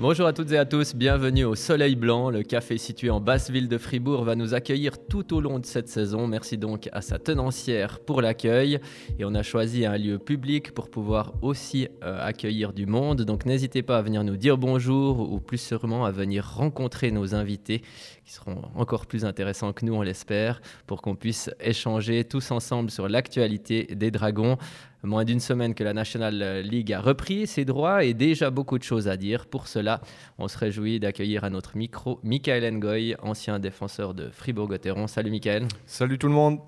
[0.00, 2.30] Bonjour à toutes et à tous, bienvenue au Soleil Blanc.
[2.30, 5.66] Le café situé en basse ville de Fribourg va nous accueillir tout au long de
[5.66, 6.26] cette saison.
[6.26, 8.80] Merci donc à sa tenancière pour l'accueil.
[9.18, 13.20] Et on a choisi un lieu public pour pouvoir aussi euh, accueillir du monde.
[13.26, 17.34] Donc n'hésitez pas à venir nous dire bonjour ou plus sûrement à venir rencontrer nos
[17.34, 17.82] invités
[18.30, 22.92] qui seront encore plus intéressants que nous, on l'espère, pour qu'on puisse échanger tous ensemble
[22.92, 24.56] sur l'actualité des Dragons
[25.02, 28.82] Moins d'une semaine que la National League a repris ses droits et déjà beaucoup de
[28.82, 29.46] choses à dire.
[29.46, 30.02] Pour cela,
[30.38, 35.06] on se réjouit d'accueillir à notre micro Michael Ngoy, ancien défenseur de Fribourg-Gotteron.
[35.06, 35.66] Salut Michael.
[35.86, 36.58] Salut tout le monde.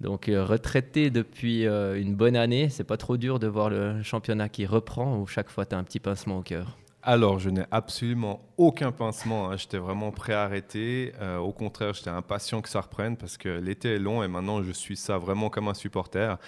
[0.00, 4.02] Donc euh, retraité depuis euh, une bonne année, c'est pas trop dur de voir le
[4.02, 6.76] championnat qui reprend ou chaque fois tu as un petit pincement au cœur
[7.06, 9.50] alors, je n'ai absolument aucun pincement.
[9.50, 9.58] Hein.
[9.58, 11.12] J'étais vraiment prêt à arrêter.
[11.20, 14.62] Euh, au contraire, j'étais impatient que ça reprenne parce que l'été est long et maintenant,
[14.62, 16.38] je suis ça vraiment comme un supporter.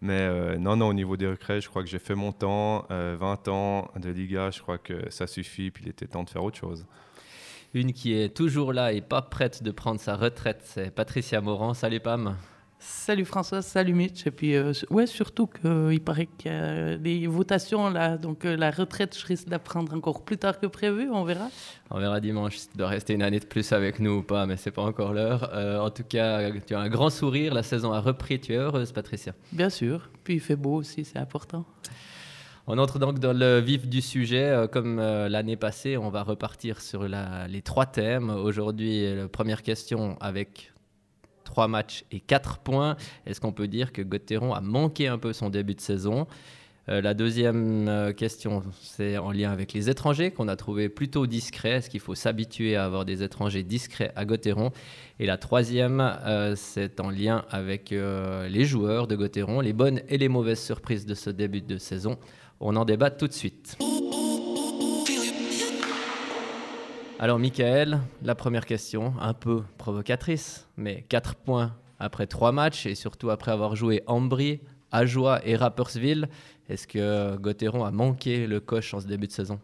[0.00, 2.86] Mais euh, non, non, au niveau des recrets, je crois que j'ai fait mon temps.
[2.88, 5.70] 20 euh, ans de Liga, je crois que ça suffit.
[5.70, 6.86] Puis il était temps de faire autre chose.
[7.74, 11.74] Une qui est toujours là et pas prête de prendre sa retraite, c'est Patricia Morand.
[11.74, 12.36] Salut Pam.
[12.88, 14.28] Salut François, salut Mitch.
[14.28, 18.16] Et puis, euh, ouais, surtout qu'il paraît qu'il y a des votations là.
[18.16, 21.10] Donc, euh, la retraite, je risque d'apprendre encore plus tard que prévu.
[21.10, 21.48] On verra.
[21.90, 24.46] On verra dimanche si tu dois rester une année de plus avec nous ou pas,
[24.46, 25.50] mais c'est pas encore l'heure.
[25.52, 27.54] Euh, en tout cas, tu as un grand sourire.
[27.54, 28.38] La saison a repris.
[28.38, 30.08] Tu es heureuse, Patricia Bien sûr.
[30.22, 31.64] Puis, il fait beau aussi, c'est important.
[32.68, 34.66] On entre donc dans le vif du sujet.
[34.70, 38.30] Comme l'année passée, on va repartir sur les trois thèmes.
[38.30, 40.72] Aujourd'hui, la première question avec
[41.46, 42.96] 3 matchs et 4 points.
[43.24, 46.26] Est-ce qu'on peut dire que Gauthieron a manqué un peu son début de saison?
[46.88, 51.26] Euh, la deuxième euh, question, c'est en lien avec les étrangers qu'on a trouvé plutôt
[51.26, 51.70] discrets.
[51.70, 54.70] Est-ce qu'il faut s'habituer à avoir des étrangers discrets à Gauthieron
[55.18, 60.18] Et la troisième, euh, c'est en lien avec les joueurs de Gauthieron, les bonnes et
[60.18, 62.18] les mauvaises surprises de ce début de saison.
[62.60, 63.76] On en débat tout de suite.
[67.18, 72.94] Alors, Michael, la première question, un peu provocatrice, mais 4 points après 3 matchs et
[72.94, 74.60] surtout après avoir joué Ambry,
[74.92, 76.28] Ajoie et Rappersville.
[76.68, 79.58] Est-ce que Gauthieron a manqué le coche en ce début de saison?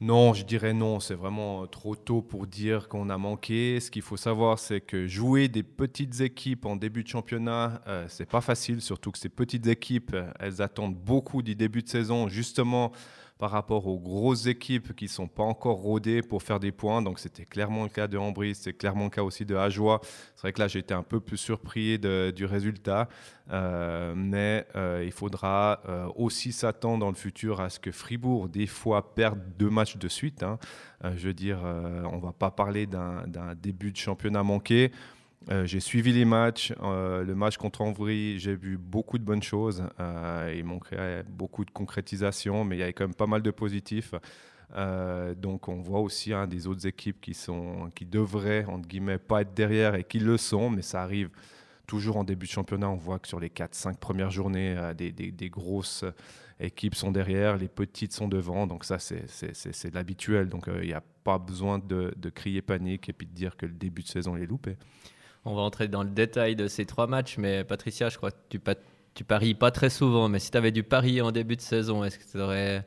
[0.00, 1.00] Non, je dirais non.
[1.00, 3.80] C'est vraiment trop tôt pour dire qu'on a manqué.
[3.80, 8.04] Ce qu'il faut savoir, c'est que jouer des petites équipes en début de championnat, euh,
[8.08, 8.80] c'est pas facile.
[8.80, 12.92] Surtout que ces petites équipes, elles attendent beaucoup du début de saison, justement
[13.40, 17.00] par rapport aux grosses équipes qui ne sont pas encore rodées pour faire des points.
[17.00, 20.00] Donc c'était clairement le cas de Ambry, c'est clairement le cas aussi de Ajoie.
[20.36, 23.08] C'est vrai que là été un peu plus surpris du résultat,
[23.50, 28.48] euh, mais euh, il faudra euh, aussi s'attendre dans le futur à ce que Fribourg
[28.48, 30.42] des fois perde deux matchs de suite.
[30.42, 30.58] Hein.
[31.02, 34.92] je veux dire, on ne va pas parler d'un début de championnat manqué.
[35.48, 36.72] Euh, j'ai suivi les matchs.
[36.82, 39.84] Euh, le match contre Envry, j'ai vu beaucoup de bonnes choses.
[39.98, 43.50] Euh, il manquait beaucoup de concrétisation, mais il y avait quand même pas mal de
[43.50, 44.14] positifs.
[45.36, 49.42] donc on voit aussi hein, des autres équipes qui, sont, qui devraient, entre guillemets, pas
[49.42, 51.30] être derrière et qui le sont, mais ça arrive
[51.86, 52.88] toujours en début de championnat.
[52.88, 56.04] On voit que sur les 4-5 premières journées, des, grosses
[56.60, 58.66] équipes sont derrière, les petites sont devant.
[58.66, 60.48] Donc ça, c'est l'habituel.
[60.50, 63.66] Donc il n'y a pas besoin de, de, crier panique et puis de dire que
[63.66, 64.76] le début de saison est loupé.
[65.44, 68.36] On va entrer dans le détail de ces trois matchs, mais Patricia, je crois que
[69.14, 72.04] tu, paries pas très souvent, mais si tu avais dû parier en début de saison,
[72.04, 72.86] est-ce que tu n'aurais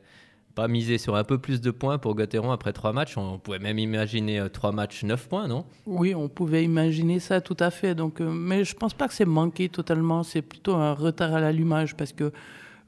[0.54, 3.18] pas misé sur un peu plus de points pour Gauthieron après trois matchs?
[3.18, 5.64] On pouvait même imaginer euh, trois matchs, neuf points, non?
[5.86, 7.96] Oui, on pouvait imaginer ça tout à fait.
[7.96, 11.40] Donc, euh, mais je pense pas que c'est manqué totalement, c'est plutôt un retard à
[11.40, 12.30] l'allumage parce que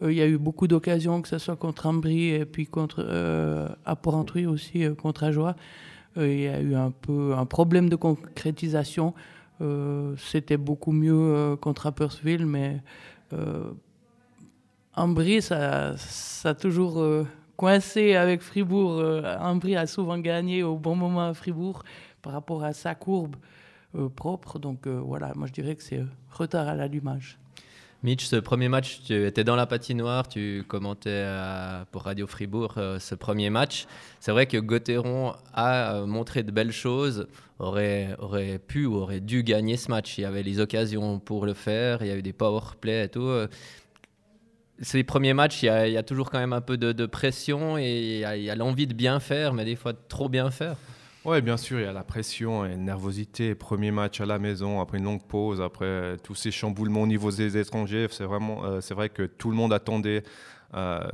[0.03, 3.05] euh, il y a eu beaucoup d'occasions, que ce soit contre Ambry et puis contre
[3.85, 5.57] à Porrentruy aussi, contre Ajoie.
[6.17, 9.13] Il y a eu un peu un problème de concrétisation.
[9.61, 12.83] Euh, c'était beaucoup mieux euh, contre Rappersville, mais
[13.33, 13.71] euh,
[14.95, 17.03] Ambry, ça, ça a toujours
[17.57, 19.03] coincé avec Fribourg.
[19.41, 21.83] Ambry a souvent gagné au bon moment à Fribourg
[22.23, 23.37] par rapport à sa courbe
[24.15, 24.59] propre.
[24.59, 27.39] Donc voilà, moi je dirais que c'est retard à l'allumage.
[28.07, 31.27] Mitch, ce premier match, tu étais dans la patinoire, tu commentais
[31.91, 33.89] pour Radio Fribourg euh, ce premier match.
[34.21, 37.27] C'est vrai que Gauthieron a euh, montré de belles choses,
[37.59, 40.19] aurait, aurait pu ou aurait dû gagner ce match.
[40.19, 43.07] Il y avait les occasions pour le faire, il y a eu des power play
[43.07, 43.29] et tout.
[44.81, 48.43] Ces premiers matchs, il y, a, toujours quand même un peu de, pression et il
[48.45, 50.77] y a l'envie de bien faire, mais des fois de trop bien faire.
[51.29, 53.57] Oui, bien sûr, il y a la pression et la nervosité.
[53.57, 57.33] Premier match à la maison, après une longue pause, après tous ces chamboulements au niveau
[57.33, 58.07] des étrangers.
[58.13, 60.23] C'est vraiment, euh, c'est vrai que tout le monde attendait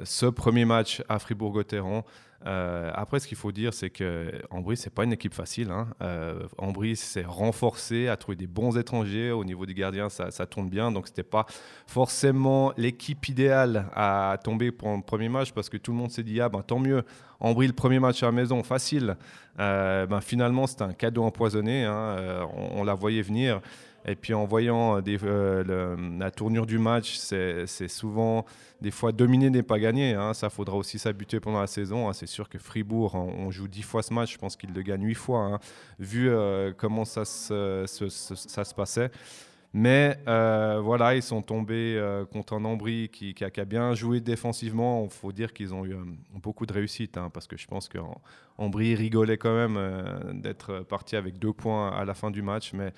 [0.04, 2.04] ce premier match à Fribourg-Gotteron.
[2.46, 5.70] Euh, après, ce qu'il faut dire, c'est que ce c'est pas une équipe facile.
[5.70, 5.88] Hein.
[6.02, 6.46] Euh,
[6.94, 9.30] s'est renforcé, a trouvé des bons étrangers.
[9.30, 10.90] Au niveau des gardiens, ça, tourne bien.
[10.92, 11.46] Donc, c'était pas
[11.86, 16.22] forcément l'équipe idéale à tomber pour un premier match parce que tout le monde s'est
[16.22, 17.04] dit ah ben tant mieux.
[17.42, 19.16] Ambry le premier match à la maison, facile.
[19.58, 21.84] Euh, ben, finalement, c'était un cadeau empoisonné.
[21.84, 21.92] Hein.
[21.92, 22.44] Euh,
[22.76, 23.60] on, la voyait venir.
[24.04, 28.44] Et puis en voyant des, euh, la tournure du match, c'est souvent
[28.80, 30.14] des fois dominer n'est pas gagner.
[30.14, 30.34] Hein.
[30.34, 32.08] Ça faudra aussi s'habituer pendant la saison.
[32.08, 32.12] Hein.
[32.12, 35.04] C'est sûr que Fribourg, on, joue dix fois ce match, je pense qu'il le gagne
[35.04, 35.58] huit fois, hein,
[35.98, 39.10] vu euh, comment ça se, passait.
[39.74, 41.98] Mais euh, voilà, ils sont tombés
[42.30, 45.04] contre un Ambry qui, qui, a, bien joué défensivement.
[45.04, 45.94] Il faut dire qu'ils ont eu
[46.34, 51.52] beaucoup de réussite, parce que je pense qu'Ambry rigolait quand même d'être parti avec deux
[51.52, 52.72] points à la fin du match.
[52.74, 52.92] Mais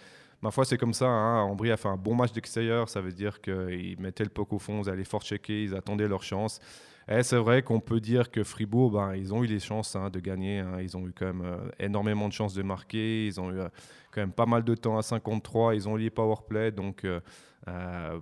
[0.45, 1.07] Ma foi, c'est comme ça.
[1.07, 1.41] Hein.
[1.45, 2.91] Ambry a fait un bon match d'extérieur.
[2.91, 6.07] Ça veut dire qu'ils mettaient le poke au fond, ils allaient fort checker, ils attendaient
[6.07, 6.61] leur chance.
[7.09, 10.11] Et c'est vrai qu'on peut dire que Fribourg, ben, ils ont eu les chances hein,
[10.11, 10.59] de gagner.
[10.59, 10.83] Hein.
[10.83, 13.27] Ils ont eu quand même euh, énormément de chances de marquer.
[13.27, 13.69] Ils ont eu euh,
[14.13, 15.77] quand même pas mal de temps à 53.
[15.77, 16.73] Ils ont lié powerplay.
[16.73, 17.21] Donc, euh,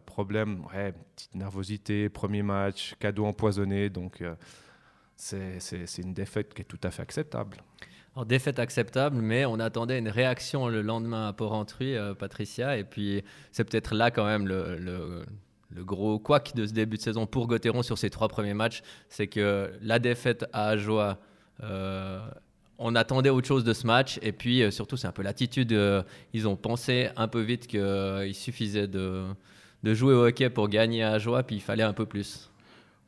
[0.06, 3.90] problème, ouais, petite nervosité, premier match, cadeau empoisonné.
[3.90, 4.22] Donc,
[5.16, 5.58] c'est
[5.98, 7.56] une défaite qui est tout à fait acceptable.
[8.14, 12.76] Alors, défaite acceptable, mais on attendait une réaction le lendemain à Porrentruy, euh, Patricia.
[12.76, 15.24] Et puis, c'est peut-être là quand même le,
[15.78, 18.82] gros couac de ce début de saison pour Gauthieron sur ses trois premiers matchs.
[19.08, 21.18] C'est que la défaite à Ajoie,
[21.62, 22.20] euh,
[22.78, 24.18] on attendait autre chose de ce match.
[24.20, 25.74] Et puis, euh, surtout, c'est un peu l'attitude.
[26.34, 29.24] ils ont pensé un peu vite qu'il suffisait de,
[29.84, 32.51] jouer au hockey pour gagner à Ajoie, puis il fallait un peu plus.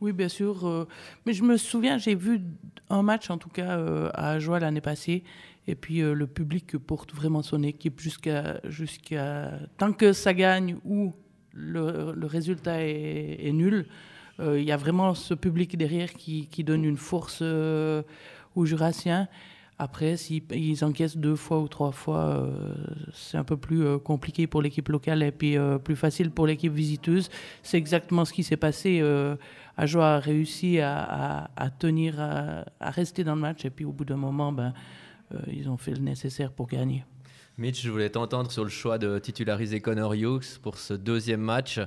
[0.01, 0.67] Oui, bien sûr.
[0.67, 0.87] Euh,
[1.27, 2.41] mais je me souviens, j'ai vu
[2.91, 5.25] un match, en tout cas, euh, à Ajoie l'année passée.
[5.67, 8.61] Et puis, euh, le public porte vraiment son équipe jusqu'à.
[9.79, 11.15] tant que ça gagne ou
[11.53, 13.87] le, résultat est, nul,
[14.41, 19.29] il y a vraiment ce public derrière qui donne une force aux Jurassiens.
[19.79, 22.49] Après, s'ils encaissent deux fois ou trois fois,
[23.13, 27.29] c'est un peu plus compliqué pour l'équipe locale et puis plus facile pour l'équipe visiteuse.
[27.63, 29.03] C'est exactement ce qui s'est passé
[29.77, 31.49] Ajoa a réussi à,
[31.79, 33.65] tenir, à, rester dans le match.
[33.65, 34.73] Et puis au bout d'un moment, ben,
[35.33, 37.05] euh, ils ont fait le nécessaire pour gagner.
[37.59, 41.81] Mitch, je voulais t'entendre sur le choix de titulariser Connor Hughes pour ce deuxième match.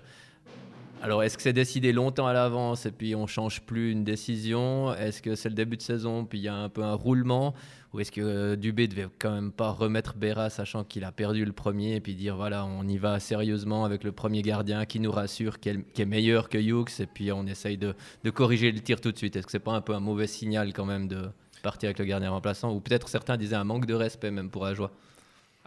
[0.99, 4.93] Alors, est-ce que c'est décidé longtemps à l'avance et puis on change plus une décision?
[4.95, 7.53] Est-ce que c'est le début de saison puis il y a un peu un roulement?
[7.93, 11.45] Ou est-ce que euh, Dubé devait quand même pas remettre Béra sachant qu'il a perdu
[11.45, 14.99] le premier et puis dire voilà, on y va sérieusement avec le premier gardien qui
[14.99, 17.93] nous rassure, qui est, meilleur que Hughes et puis on essaye de,
[18.23, 19.35] de corriger le tir tout de suite?
[19.35, 21.29] Est-ce que c'est pas un peu un mauvais signal quand même de
[21.61, 22.73] partir avec le gardien remplaçant?
[22.73, 24.91] Ou peut-être certains disaient un manque de respect même pour Ajoie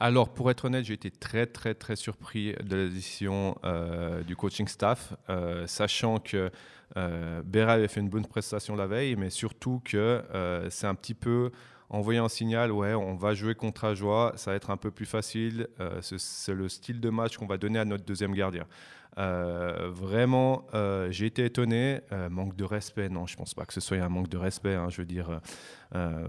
[0.02, 4.35] alors, pour être honnête, j'ai été très, très, très surpris de la décision euh, du
[4.35, 6.50] coaching staff, euh, sachant que
[6.97, 11.12] euh, avait fait une bonne prestation la veille, mais surtout que euh, c'est un petit
[11.12, 11.50] peu
[11.91, 15.06] envoyer un signal, ouais, on va jouer contre Ajoie, ça va être un peu plus
[15.06, 15.67] facile,
[16.00, 18.64] c'est le style de match qu'on va donner à notre deuxième gardien.
[19.19, 22.01] Euh, vraiment, euh, j'ai été étonné.
[22.12, 24.75] Euh, manque de respect, non, je pense pas que ce soit un manque de respect.
[24.75, 25.41] Hein, je veux dire,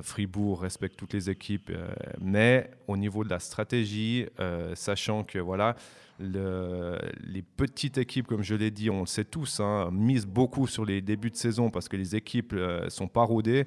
[0.01, 1.72] Fribourg respecte toutes les équipes,
[2.19, 4.25] mais au niveau de la stratégie,
[4.74, 5.75] sachant que voilà,
[6.19, 10.83] les petites équipes, comme je l'ai dit, on le sait tous, hein, misent beaucoup sur
[10.83, 12.56] les débuts de saison parce que les équipes
[12.89, 13.66] sont pas rodées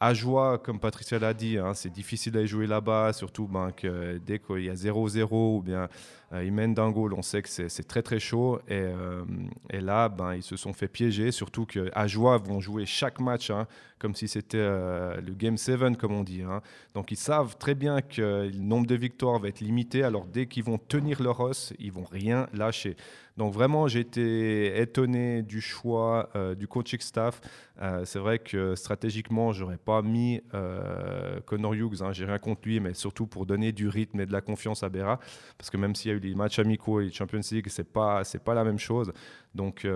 [0.00, 4.18] à joie, comme Patricia l'a dit, hein, c'est difficile d'aller jouer là-bas, surtout ben, que
[4.18, 5.88] dès qu'il y a 0-0 ou bien
[6.32, 8.60] euh, ils mènent d'un goal, on sait que c'est très très chaud.
[8.68, 9.24] Et, euh,
[9.72, 13.66] là, ben, ils se sont fait piéger, surtout qu'à joie vont jouer chaque match hein,
[13.98, 16.42] comme si c'était euh, le Game 7, comme on dit.
[16.42, 16.62] Hein.
[16.94, 20.46] Donc ils savent très bien que le nombre de victoires va être limité, alors dès
[20.46, 22.96] qu'ils vont tenir leur os, ils vont rien lâcher.
[23.40, 27.40] Donc vraiment, j'ai été étonné du choix euh, du coaching staff.
[27.80, 32.02] Euh, c'est vrai que stratégiquement, j'aurais pas mis euh, Hughes.
[32.02, 34.82] Hein, j'ai rien contre lui, mais surtout pour donner du rythme et de la confiance
[34.82, 35.18] à Bera,
[35.56, 37.90] parce que même s'il y a eu les matchs amicaux et les Champions League, c'est
[37.90, 39.10] pas c'est pas la même chose.
[39.54, 39.88] Donc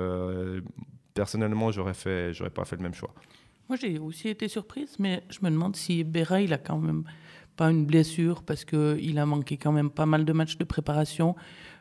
[1.13, 3.13] personnellement, j'aurais fait j'aurais pas fait le même choix.
[3.69, 7.05] Moi, j'ai aussi été surprise, mais je me demande si Bera, il a quand même
[7.57, 11.37] pas une blessure parce qu'il a manqué quand même pas mal de matchs de préparation.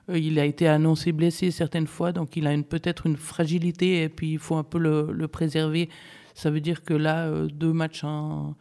[0.10, 4.10] Euh, il a été annoncé blessé certaines fois, donc il a peut-être une fragilité et
[4.10, 5.90] puis il faut un peu le, préserver.
[6.34, 8.56] Ça veut dire que là, euh, deux matchs en,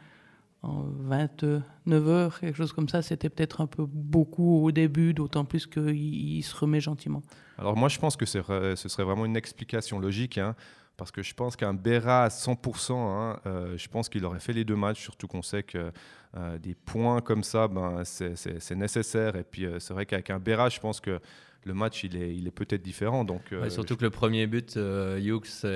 [0.65, 5.67] 29 heures, quelque chose comme ça, c'était peut-être un peu beaucoup au début, d'autant plus
[5.67, 7.21] qu'il se remet gentiment.
[7.59, 10.39] Alors moi, je pense que ce serait vraiment une explication logique.
[10.39, 10.55] Hein,
[11.03, 14.53] parce que je pense qu'un Béra à 100%, hein, euh, je pense qu'il aurait fait
[14.53, 15.91] les deux matchs, surtout qu'on sait que
[16.37, 19.35] euh, des points comme ça, ben, c'est nécessaire.
[19.35, 21.19] Et puis, euh, c'est vrai qu'avec un Béra, je pense que
[21.65, 23.25] le match, il est, il est peut-être différent.
[23.25, 25.67] Donc, surtout que le premier but, Hughes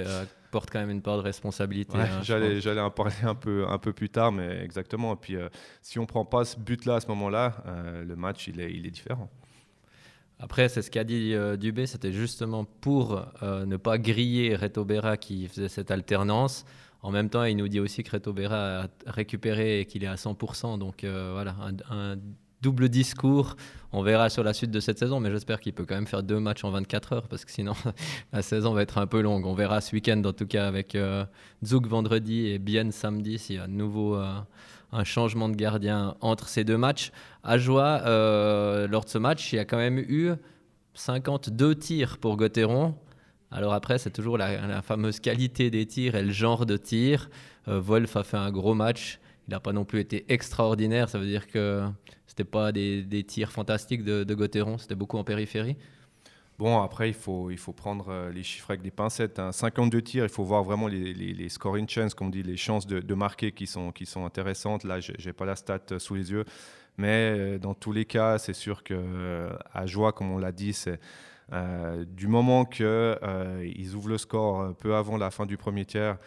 [0.53, 1.99] porte quand même une part de responsabilité.
[1.99, 5.15] Hein, j'allais, en parler un peu, un peu plus tard, mais exactement.
[5.15, 5.37] Et puis,
[5.83, 7.65] si on prend pas ce but-là à ce moment-là,
[8.07, 9.29] le match, il est, il est différent.
[10.39, 15.49] Après, c'est ce qu'a dit Dubé, c'était justement pour ne pas griller Reto Berra qui
[15.49, 16.65] faisait cette alternance.
[17.03, 20.09] En même temps, il nous dit aussi que Reto Berra a récupéré et qu'il est
[20.09, 20.79] à 100%.
[20.79, 21.57] Donc voilà,
[21.91, 22.17] un
[22.67, 23.57] double discours.
[23.93, 26.23] On verra sur la suite de cette saison, mais j'espère qu'il peut quand même faire
[26.23, 27.75] deux matchs en 24 heures parce que sinon
[28.33, 29.47] la saison va être un peu longue.
[29.47, 31.25] On verra ce week-end en tout cas avec euh,
[31.65, 34.35] Zouk vendredi et Bien samedi s'il y a de nouveau euh,
[34.97, 37.13] un changement de gardien entre ces deux matchs.
[37.43, 40.33] À joie, euh, lors de ce match, il y a quand même eu
[40.95, 42.95] 52 tirs pour Gauthieron.
[43.51, 47.31] Alors après, c'est toujours la, fameuse qualité des tirs et le genre de tir.
[47.67, 49.21] Wolf a fait un gros match.
[49.47, 51.09] Il n'a pas non plus été extraordinaire.
[51.09, 51.85] Ça veut dire que
[52.27, 55.77] c'était pas des, tirs fantastiques de, de c'était beaucoup en périphérie.
[56.59, 59.41] Bon, après, il faut, il faut prendre euh, les chiffres avec des pincettes.
[59.51, 60.01] 52 hein.
[60.01, 63.15] tirs, il faut voir vraiment les, les, scoring chances, comme on dit, les chances de,
[63.15, 64.85] marquer qui sont, qui sont intéressantes.
[64.85, 66.45] Là, je n'ai pas la stat euh, sous les yeux.
[66.97, 70.99] Mais euh, dans tous les cas, c'est sûr qu'à joie, comme on l'a dit, c'est
[72.09, 76.19] du moment qu'ils ouvrent le score peu avant la fin du premier tiers,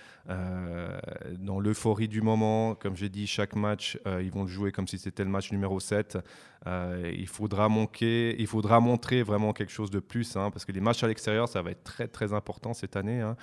[1.40, 4.98] dans l'euphorie du moment, comme j'ai dit, chaque match, ils vont le jouer comme si
[4.98, 6.20] c'était le match numéro 7.
[6.66, 10.82] il, faudra manquer, il faudra montrer vraiment quelque chose de plus, hein, parce que les
[10.82, 13.22] matchs à l'extérieur, ça va être très très important cette année.
[13.22, 13.36] Hein.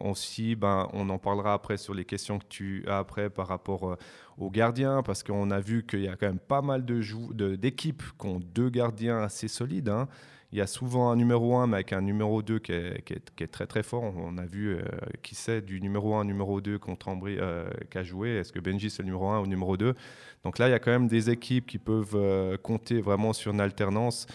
[0.00, 3.96] aussi, ben, on en parlera après sur les questions que tu as après par rapport
[4.38, 7.56] aux gardiens, parce qu'on a vu qu'il y a quand même pas mal d'équipes de,
[7.56, 9.88] d'équipes qui ont deux gardiens assez solides.
[9.88, 10.08] Hein.
[10.50, 13.12] Il y a souvent un numéro 1, mais avec un numéro 2 qui est, qui
[13.12, 14.02] est, qui est très très fort.
[14.02, 14.82] On a vu euh,
[15.22, 18.36] qui c'est du numéro 1 numéro 2 contre Ambry euh, qui a joué.
[18.36, 19.94] Est-ce que Benji c'est le numéro 1 ou numéro 2
[20.44, 23.52] Donc là, il y a quand même des équipes qui peuvent euh, compter vraiment sur
[23.52, 24.26] une alternance.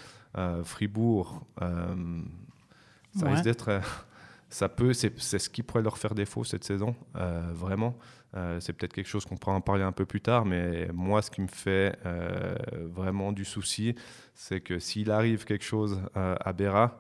[0.64, 3.82] Fribourg, ça risque d'être
[4.54, 7.98] ça peut, c'est ce qui pourrait leur faire défaut cette saison, euh, vraiment.
[8.36, 11.22] Euh, c'est peut-être quelque chose qu'on pourra en parler un peu plus tard, mais moi,
[11.22, 12.56] ce qui me fait euh,
[12.92, 13.96] vraiment du souci,
[14.34, 16.98] c'est que s'il arrive quelque chose à Béra,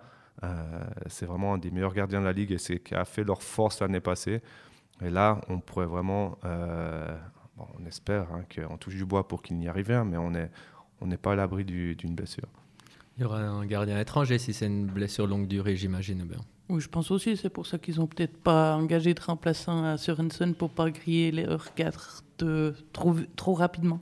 [1.08, 3.42] c'est vraiment un des meilleurs gardiens de la ligue et c'est qui a fait leur
[3.42, 4.42] force l'année passée.
[5.02, 9.68] Et là, on pourrait vraiment, on espère hein, qu'on touche du bois pour qu'il n'y
[9.68, 10.52] arrive rien, mais on n'est
[11.04, 12.48] on n'est pas à l'abri d'une blessure.
[13.18, 16.40] Il y aura un gardien étranger si c'est une blessure longue durée, j'imagine bien.
[16.70, 17.38] Oui, je pense aussi.
[17.38, 21.32] C'est pour ça qu'ils n'ont peut-être pas engagé de remplaçant à Sorensen pour pas griller
[21.32, 22.24] leurs quatre
[22.94, 24.00] trop, trop rapidement.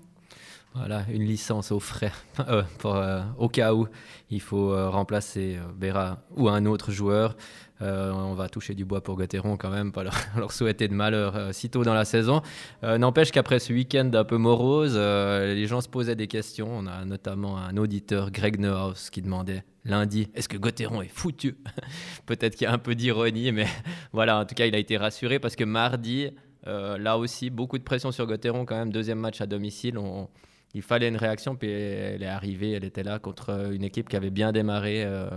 [0.73, 2.13] Voilà, une licence au frais
[2.47, 3.87] euh, euh, au cas où
[4.29, 7.35] il faut euh, remplacer Béra ou un autre joueur.
[7.81, 11.69] on va toucher du bois pour Gauthieron quand même, pas leur, souhaiter de malheur si
[11.69, 12.41] tôt dans la saison.
[12.83, 16.69] N'empêche qu'après ce week-end un peu morose, les gens se posaient des questions.
[16.71, 21.57] On a notamment un auditeur, Greg Neuhaus, qui demandait lundi, est-ce que Gauthieron est foutu?
[22.27, 23.65] Peut-être qu'il y a un peu d'ironie, mais
[24.13, 26.29] voilà, en tout cas, il a été rassuré parce que mardi,
[26.65, 29.97] là aussi, beaucoup de pression sur Gauthieron quand même, deuxième match à domicile.
[30.73, 34.15] Il fallait une réaction, puis elle est arrivée, elle était là contre une équipe qui
[34.15, 35.03] avait bien démarré.
[35.03, 35.29] Euh,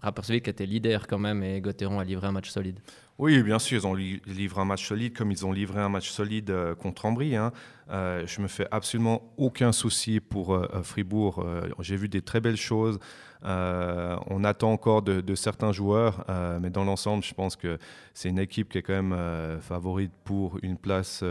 [0.00, 2.80] Rapperswil qui était leader quand même, et Gauthieron a livré un match solide.
[3.18, 6.08] Oui, bien sûr, ils ont livré un match solide, comme ils ont livré un match
[6.08, 7.34] solide euh, contre Ambry.
[7.34, 7.52] Hein.
[7.90, 11.44] Euh, je me fais absolument aucun souci pour euh, Fribourg.
[11.80, 13.00] J'ai vu des très belles choses.
[13.42, 16.24] on attend encore de, de certains joueurs,
[16.60, 17.78] mais dans l'ensemble, je pense que
[18.14, 21.24] c'est une équipe qui est quand même favorite pour une place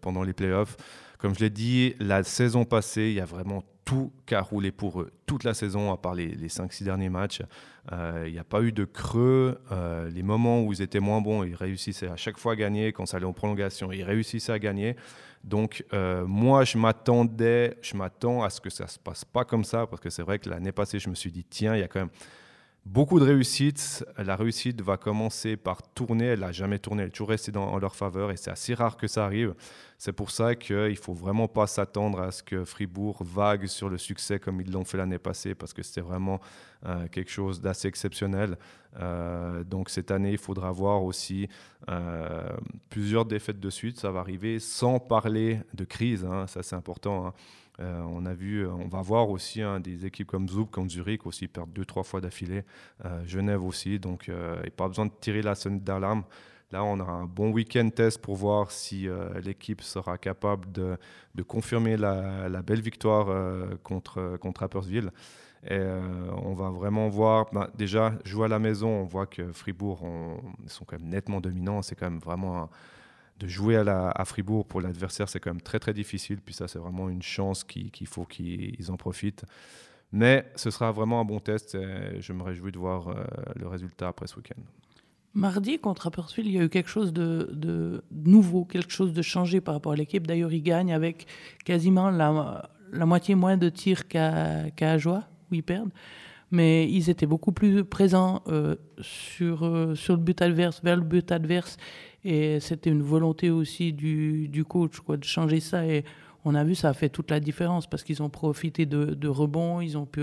[0.00, 0.76] pendant les playoffs.
[1.18, 4.70] Comme je l'ai dit, la saison passée, il y a vraiment tout qui a roulé
[4.70, 5.10] pour eux.
[5.26, 7.42] Toute la saison, à part les, les 5-6 derniers matchs,
[7.90, 9.58] euh, il n'y a pas eu de creux.
[9.72, 12.92] Euh, les moments où ils étaient moins bons, ils réussissaient à chaque fois à gagner.
[12.92, 14.94] Quand ça allait en prolongation, ils réussissaient à gagner.
[15.42, 19.44] Donc, euh, moi, je m'attendais, je m'attends à ce que ça ne se passe pas
[19.44, 21.80] comme ça, parce que c'est vrai que l'année passée, je me suis dit, tiens, il
[21.80, 22.10] y a quand même
[22.90, 24.02] Beaucoup de réussites.
[24.16, 26.24] La réussite va commencer par tourner.
[26.24, 27.02] Elle n'a jamais tourné.
[27.02, 28.30] Elle est toujours restée dans, en leur faveur.
[28.30, 29.54] Et c'est assez rare que ça arrive.
[29.98, 33.90] C'est pour ça qu'il ne faut vraiment pas s'attendre à ce que Fribourg vague sur
[33.90, 36.40] le succès comme ils l'ont fait l'année passée, parce que c'était vraiment
[36.86, 38.56] euh, quelque chose d'assez exceptionnel.
[38.98, 41.46] Euh, donc cette année, il faudra voir aussi
[41.90, 42.48] euh,
[42.88, 44.00] plusieurs défaites de suite.
[44.00, 46.24] Ça va arriver sans parler de crise.
[46.24, 46.46] Hein.
[46.46, 47.26] Ça, c'est important.
[47.26, 47.34] Hein.
[47.80, 50.90] Euh, on a vu, euh, on va voir aussi hein, des équipes comme Zouk, comme
[50.90, 52.64] Zurich aussi perdre deux, trois fois d'affilée.
[53.04, 56.24] Euh, Genève aussi, donc il n'y a pas besoin de tirer la sonnette d'alarme.
[56.70, 59.08] Là, on aura un bon week-end test pour voir si
[59.42, 60.98] l'équipe sera capable de,
[61.46, 63.26] confirmer la, belle victoire
[63.82, 65.10] contre, contre Rappersville.
[65.66, 65.80] Et
[66.44, 70.06] on va vraiment voir, bah, déjà, jouer à la maison, on voit que Fribourg
[70.66, 71.80] sont quand même nettement dominants.
[71.80, 72.68] C'est quand même vraiment un,
[73.38, 76.38] de jouer à, la, à Fribourg pour l'adversaire, c'est quand même très très difficile.
[76.44, 79.44] Puis ça, c'est vraiment une chance qu'il faut qu'ils en profitent.
[80.12, 81.74] Mais ce sera vraiment un bon test.
[81.74, 83.24] Et je me réjouis de voir euh,
[83.56, 84.60] le résultat après ce week-end.
[85.34, 89.60] Mardi, contre Rapperswil, il y a eu quelque chose de, nouveau, quelque chose de changé
[89.60, 90.26] par rapport à l'équipe.
[90.26, 91.26] D'ailleurs, ils gagnent avec
[91.64, 95.90] quasiment la, moitié moins de tirs qu'à qu Ajoie, où ils perdent.
[96.50, 101.02] Mais ils étaient beaucoup plus présents euh, sur, euh, sur le but adverse, vers le
[101.02, 101.76] but adverse.
[102.24, 105.86] Et c'était une volonté aussi du, du, coach de changer ça.
[105.86, 106.04] Et
[106.44, 109.28] on a vu, ça a fait toute la différence parce qu'ils ont profité de, de
[109.28, 110.22] rebonds, ils ont pu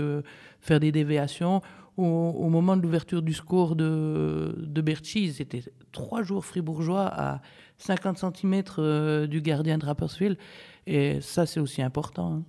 [0.60, 1.62] faire des déviations
[1.96, 7.40] au, moment de l'ouverture du score de, de Berchi, c'était trois jours fribourgeois à
[7.78, 10.36] 50 cm euh, du gardien de Rapperswil.
[10.86, 12.34] Et ça, c'est aussi important.
[12.34, 12.44] Hein.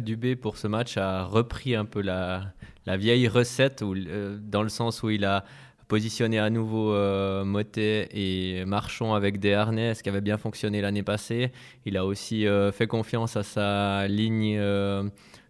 [0.00, 2.52] Dubé, pour ce match, a repris un peu la,
[2.86, 5.44] vieille recette, euh, dans le sens où il a
[5.88, 10.80] positionné à nouveau euh, Motet et Marchand avec des harnais, ce qui avait bien fonctionné
[10.80, 11.52] l'année passée.
[11.84, 14.58] Il a aussi euh, fait confiance à sa ligne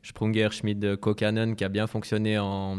[0.02, 2.78] Sprunger, Schmid, Kokanen, qui a bien fonctionné en,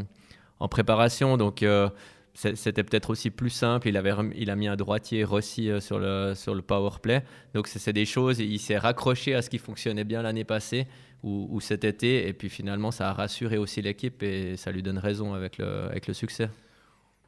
[0.70, 1.38] préparation.
[1.38, 1.89] Donc euh,
[2.34, 3.88] c'était peut-être aussi plus simple.
[3.88, 7.24] Il, a mis un droitier Rossi euh, sur le, sur le power play.
[7.53, 10.88] Donc c'est des choses, il s'est raccroché à ce qui fonctionnait bien l'année passée
[11.24, 12.27] ou, cet été.
[12.27, 15.86] Et puis finalement, ça a rassuré aussi l'équipe et ça lui donne raison avec le,
[15.86, 16.50] avec le succès.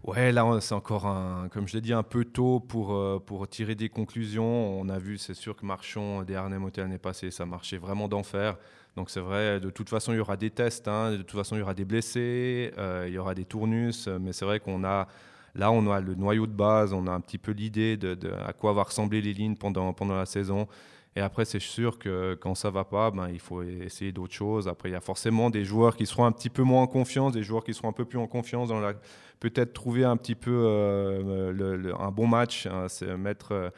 [0.03, 3.47] Ouais, là, c'est encore, un, comme je l'ai dit, un peu tôt pour, euh, pour
[3.47, 4.79] tirer des conclusions.
[4.79, 8.55] On a vu, c'est sûr que Marchand, des harnais l'année passée, ça marchait vraiment d'enfer.
[8.95, 11.11] Donc c'est vrai, de toute façon, il y aura des tests, hein.
[11.11, 14.31] de toute façon, il y aura des blessés, euh, il y aura des tournus, mais
[14.31, 15.07] c'est vrai qu'on a,
[15.55, 18.53] là, on a le noyau de base, on a un petit peu l'idée de, à
[18.53, 20.67] quoi va ressembler les lignes pendant, pendant la saison.
[21.17, 24.67] Et après, c'est sûr que quand ça va pas, ben, il faut essayer d'autres choses.
[24.67, 27.31] Après, il y a forcément des joueurs qui seront un petit peu moins en confiance,
[27.31, 28.93] des joueurs qui seront un peu plus en confiance la...
[29.39, 33.53] Peut-être trouver un petit peu euh, un bon match, hein, c'est mettre...
[33.53, 33.69] Euh,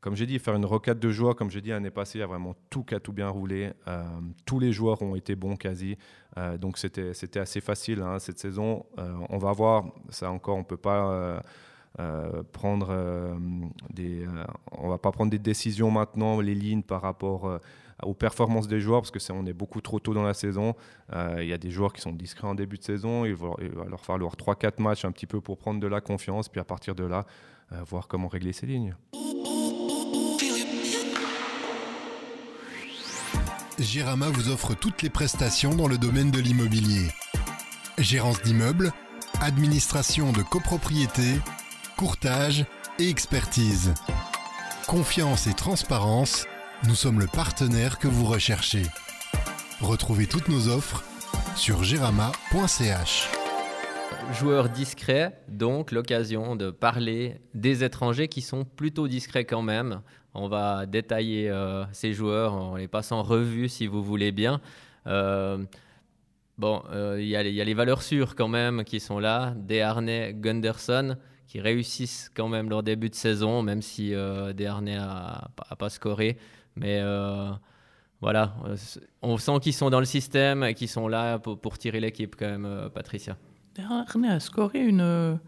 [0.00, 2.24] comme j'ai dit, faire une rocade de joueurs, comme j'ai dit l'année passée, il y
[2.24, 3.72] a vraiment tout qui a tout bien roulé.
[3.88, 4.04] Euh,
[4.46, 5.98] tous les joueurs ont été bons quasi.
[6.60, 8.86] Donc c'était assez facile hein, cette saison.
[9.28, 11.42] On va voir, ça encore, on peut pas
[12.52, 13.36] prendre
[13.90, 14.26] des,
[14.72, 17.58] on va pas prendre des décisions maintenant, les lignes par rapport
[18.04, 20.74] aux performances des joueurs parce que on est beaucoup trop tôt dans la saison.
[21.12, 23.24] Il y a des joueurs qui sont discrets en début de saison.
[23.24, 26.00] Il va, il va leur falloir 3-4 matchs un petit peu pour prendre de la
[26.00, 27.24] confiance, puis à partir de là,
[27.86, 28.94] voir comment régler ces lignes.
[33.78, 37.08] Gérama vous offre toutes les prestations dans le domaine de l'immobilier.
[37.96, 38.90] Gérance d'immeubles,
[39.40, 41.38] administration de copropriété,
[41.98, 42.64] courtage
[43.00, 43.92] et expertise.
[44.86, 46.46] Confiance et transparence,
[46.86, 48.84] nous sommes le partenaire que vous recherchez.
[49.80, 51.02] Retrouvez toutes nos offres
[51.56, 53.28] sur gerama.ch.
[54.32, 60.02] Joueur discret, donc l'occasion de parler des étrangers qui sont plutôt discrets quand même.
[60.34, 64.60] On va détailler euh, ces joueurs en les passant en revue si vous voulez bien.
[65.08, 65.58] Euh,
[66.58, 69.52] bon, euh, il y, a les valeurs sûres quand même qui sont là.
[69.56, 71.16] Desharnais, Gunderson,
[71.48, 74.10] qui réussissent quand même leur début de saison, même si
[74.54, 76.36] Desharnais n'a pas scoré.
[76.76, 77.02] Mais
[78.20, 78.54] voilà,
[79.22, 82.46] on sent qu'ils sont dans le système et qu'ils sont là pour, tirer l'équipe quand
[82.46, 83.36] même, Patricia.
[83.74, 85.40] Desharnais a scoré une...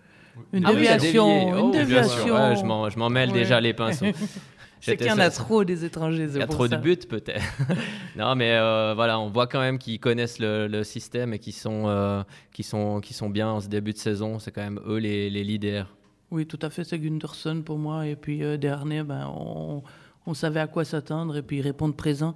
[0.52, 1.58] Une ah déviation.
[1.58, 2.54] une oh, déviation.
[2.88, 4.06] je m'en mêle déjà les pinceaux.
[4.80, 6.28] C'est qu'il y en a trop des étrangers.
[6.30, 7.44] Il y a trop de buts peut-être.
[8.16, 11.84] non, mais euh, voilà, on voit quand même qu'ils connaissent le, système et qu'ils sont,
[11.86, 12.22] euh,
[12.62, 14.38] sont, sont bien en ce début de saison.
[14.38, 15.94] C'est quand même eux les, les, leaders.
[16.30, 16.84] Oui, tout à fait.
[16.84, 18.06] C'est Gunderson pour moi.
[18.06, 19.82] Et puis euh, dernier, ben, on,
[20.26, 22.34] on, savait à quoi s'attendre et puis ils répondent présent.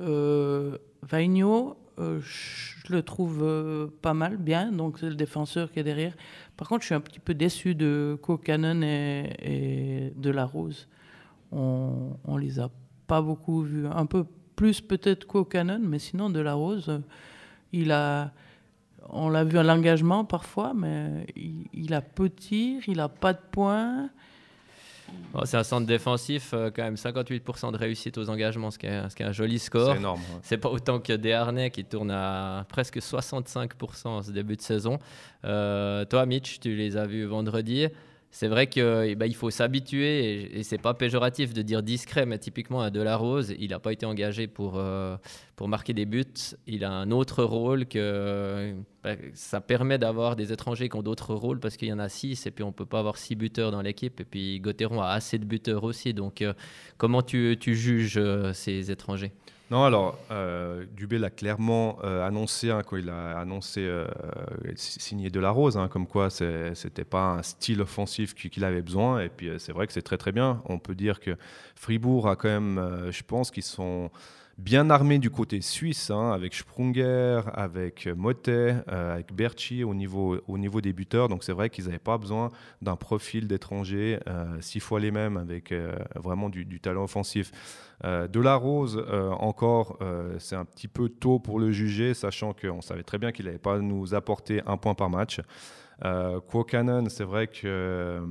[0.00, 4.70] Euh, Vaigno, je le trouve pas mal, bien.
[4.70, 6.14] Donc c'est le défenseur qui est derrière.
[6.56, 10.86] Par contre, je suis un petit peu déçu de Kokanen et, et de La Rose
[11.52, 12.70] on, on les a
[13.06, 13.86] pas beaucoup vus.
[13.86, 14.24] Un peu
[14.60, 17.00] plus peut-être qu'au Canon, mais sinon de la Rose,
[17.72, 18.30] il a,
[19.08, 21.26] on l'a vu à l'engagement parfois, mais
[21.72, 24.10] il, a peu de tirs, il a pas de points.
[25.44, 29.08] c'est un centre défensif, euh, quand même 58% de réussite aux engagements, ce qui est,
[29.08, 29.92] ce qui est un joli score.
[29.92, 30.20] C'est énorme.
[30.42, 34.98] C'est pas autant que Desharnais qui tourne à presque 65% en ce début de saison.
[35.44, 37.86] Euh, toi, Mitch, tu les as vus vendredi
[38.32, 42.38] c'est vrai qu'il eh ben, faut s'habituer, et, c'est pas péjoratif de dire discret, mais
[42.38, 45.16] typiquement à Delarose, il n'a pas été engagé pour, euh,
[45.56, 46.24] pour marquer des buts.
[46.68, 51.34] Il a un autre rôle que ben, ça permet d'avoir des étrangers qui ont d'autres
[51.34, 53.72] rôles parce qu'il y en a six, et puis on peut pas avoir six buteurs
[53.72, 54.20] dans l'équipe.
[54.20, 56.14] Et puis Gauthieron a assez de buteurs aussi.
[56.14, 56.52] Donc, euh,
[56.98, 59.32] comment tu, tu juges euh, ces étrangers?
[59.70, 64.04] Non, alors, euh, Dubé l'a clairement euh, annoncé hein, il a annoncé euh,
[64.74, 68.82] signer de la rose, hein, comme quoi ce n'était pas un style offensif qu'il avait
[68.82, 69.20] besoin.
[69.20, 70.60] Et puis, c'est vrai que c'est très très bien.
[70.64, 71.36] On peut dire que
[71.76, 74.10] Fribourg a quand même, je pense qu'ils sont
[74.60, 80.38] bien armé du côté suisse, hein, avec Sprunger, avec Motet, euh, avec Berchi au niveau,
[80.46, 81.28] au niveau des buteurs.
[81.28, 82.50] Donc c'est vrai qu'ils n'avaient pas besoin
[82.82, 87.50] d'un profil d'étranger euh, six fois les mêmes, avec euh, vraiment du, talent offensif.
[88.04, 89.04] de la Rose,
[89.38, 89.98] encore,
[90.38, 93.58] c'est un petit peu tôt pour le juger, sachant qu'on savait très bien qu'il n'allait
[93.58, 95.40] pas nous apporter un point par match.
[96.04, 96.40] Euh,
[97.08, 98.22] c'est vrai que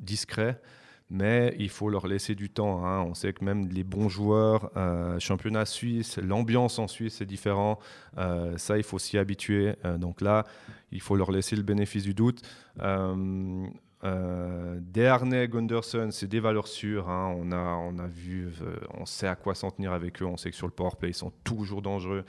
[0.00, 0.60] discret
[1.10, 2.86] mais il faut leur laisser du temps.
[2.86, 3.02] Hein.
[3.02, 7.78] On sait que même les bons joueurs, euh, championnat suisse, l'ambiance en Suisse est différent.
[8.18, 9.74] Euh, ça, il faut s'y habituer.
[9.84, 10.44] Euh, donc là,
[10.92, 12.42] il faut leur laisser le bénéfice du doute.
[12.82, 17.08] Euh, Desharnais, Gunderson, c'est des valeurs sûres.
[17.08, 17.34] Hein.
[17.38, 18.50] On, a, on a vu,
[18.98, 20.26] on sait à quoi s'en tenir avec eux.
[20.26, 22.24] On sait que sur le powerplay, ils sont toujours dangereux.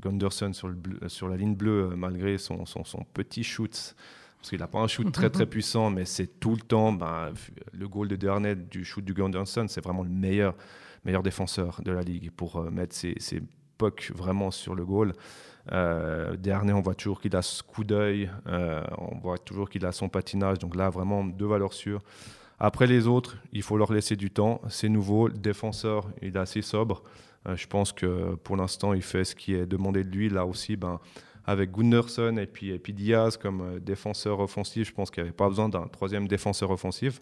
[0.00, 3.94] Gunderson sur, la ligne bleue, malgré son, son petit shoot
[4.44, 6.92] parce qu'il n'a pas un shoot très très puissant, mais c'est tout le temps.
[6.92, 7.32] Ben,
[7.72, 10.54] le goal de Dernay du shoot du Gunderson, c'est vraiment le meilleur,
[11.06, 13.40] meilleur défenseur de la ligue pour euh, mettre ses, ses
[13.78, 15.14] pucks vraiment sur le goal.
[15.72, 19.92] Euh, on voit toujours qu'il a ce coup d'œil, euh, on voit toujours qu'il a
[19.92, 20.58] son patinage.
[20.58, 22.02] Donc là, vraiment deux valeurs sûres.
[22.58, 24.60] Après les autres, il faut leur laisser du temps.
[24.68, 25.28] C'est nouveau.
[25.28, 27.02] Le défenseur, il est assez sobre.
[27.48, 30.28] Euh, je pense que pour l'instant, il fait ce qui est demandé de lui.
[30.28, 31.00] Là aussi, ben,
[31.46, 35.48] avec Gunderson et puis, Diaz comme euh, défenseur offensif, je pense qu'il n'y avait pas
[35.48, 37.20] besoin d'un troisième défenseur offensif.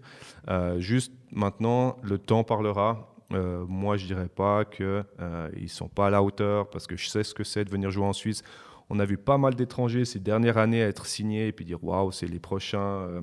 [0.49, 3.15] Euh, juste maintenant, le temps parlera.
[3.33, 7.09] Euh, moi, je dirais pas qu'ils ne sont pas à la hauteur parce que je
[7.09, 8.43] sais ce que c'est de venir jouer en Suisse.
[8.91, 12.13] On a vu pas mal d'étrangers ces dernières années être signés et puis dire waouh,
[12.13, 13.23] c'est les prochains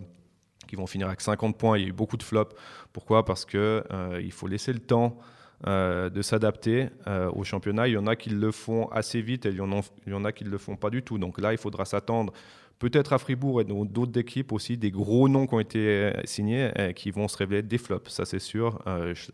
[0.67, 1.77] qui vont finir avec 50 points.
[1.77, 2.55] Il y a eu beaucoup de flops.
[2.91, 3.23] Pourquoi?
[3.23, 3.83] Parce qu'il
[4.19, 5.19] il faut laisser le temps
[5.67, 7.89] euh, de s'adapter euh, au championnat.
[7.89, 10.45] Il y en a qui le font assez vite et il y en a, qui
[10.45, 11.17] ne le font pas du tout.
[11.17, 12.31] Donc là, il faudra s'attendre
[12.79, 16.71] peut-être à Fribourg et d'autres équipes aussi, des gros noms qui ont été euh, signés
[16.77, 18.81] et qui vont se révéler des flops, ça c'est sûr.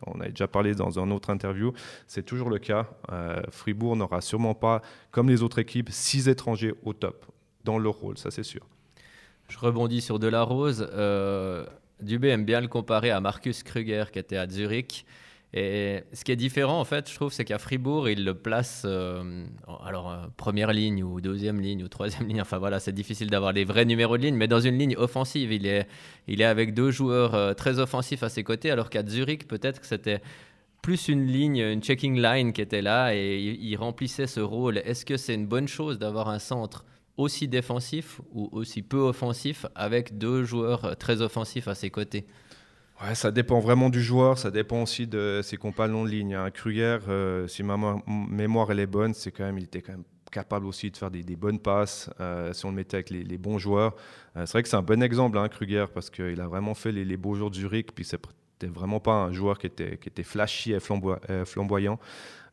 [0.08, 1.74] on a déjà parlé dans un autre interview,
[2.08, 2.90] c'est toujours le cas.
[3.52, 7.24] Fribourg n'aura sûrement pas, comme les autres équipes, six étrangers au top
[7.64, 8.66] dans leur rôle, ça c'est sûr.
[9.48, 10.90] Je rebondis sur Delarose.
[12.02, 15.06] Dubé aime bien le comparer à Marcus Kruger qui était à Zurich.
[15.58, 18.84] Et ce qui est différent, en fait, je trouve, c'est qu'à Fribourg, il le place,
[18.86, 19.46] euh,
[19.86, 22.42] alors, euh, première ligne ou deuxième ligne ou troisième ligne.
[22.42, 25.54] Enfin, voilà, c'est difficile d'avoir les vrais numéros de ligne, mais dans une ligne offensive,
[25.54, 25.88] il est,
[26.28, 29.80] il est avec deux joueurs euh, très offensifs à ses côtés, alors qu'à Zurich, peut-être
[29.80, 30.22] que c'était
[30.82, 34.80] plus une ligne, une checking line qui était là et il remplissait ce rôle.
[34.80, 36.84] Est-ce que c'est une bonne chose d'avoir un centre
[37.18, 42.28] aussi défensif ou aussi peu offensif avec deux joueurs très offensifs à ses côtés?
[43.04, 46.34] Ouais, ça dépend vraiment du joueur, ça dépend aussi de ses compagnons de ligne.
[46.34, 46.50] Hein.
[46.50, 47.78] Kruger, euh, si ma
[48.08, 51.24] mémoire est bonne, c'est quand même, il était quand même capable aussi de faire des,
[51.36, 53.96] bonnes passes euh, si on le mettait avec les, bons joueurs.
[54.38, 56.92] Euh, c'est vrai que c'est un bon exemple, hein, Kruger, parce qu'il a vraiment fait
[56.94, 60.24] les, beaux jours de Zurich, puis c'était vraiment pas un joueur qui était, qui était
[60.24, 62.00] flashy et flamboyant.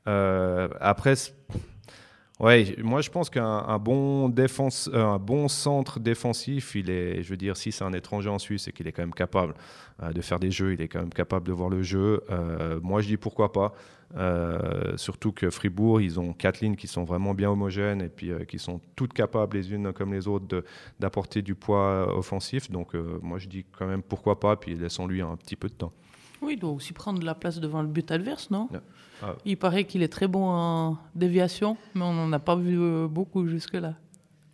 [0.06, 1.14] après,
[2.42, 7.30] oui, moi je pense qu'un bon, défense, euh, un bon centre défensif, il est, je
[7.30, 9.54] veux dire, si c'est un étranger en Suisse et qu'il est quand même capable
[10.02, 12.24] euh, de faire des jeux, il est quand même capable de voir le jeu.
[12.30, 13.72] Euh, moi je dis pourquoi pas.
[14.96, 18.58] surtout que Fribourg, ils ont quatre lignes qui sont vraiment bien homogènes et puis qui
[18.58, 20.64] sont toutes capables les unes comme les autres
[20.98, 22.70] d'apporter du poids offensif.
[22.72, 25.92] Donc moi je dis quand même pourquoi pas, puis laissons-lui un petit peu de temps.
[26.42, 28.68] Oui, il doit aussi prendre la place devant le but adverse, non?
[29.22, 29.36] Ah.
[29.44, 33.06] Il paraît qu'il est très bon en déviation, mais on n'en a pas vu euh,
[33.08, 33.94] beaucoup jusque-là.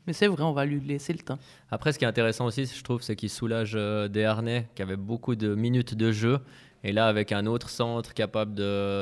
[0.06, 1.38] Mais c'est vrai, on va lui laisser le temps.
[1.70, 4.82] Après, ce qui est intéressant aussi, je trouve, c'est qu'il soulage euh, des harnais qui
[4.82, 6.38] avaient beaucoup de minutes de jeu
[6.84, 8.54] et là, avec un autre centre capable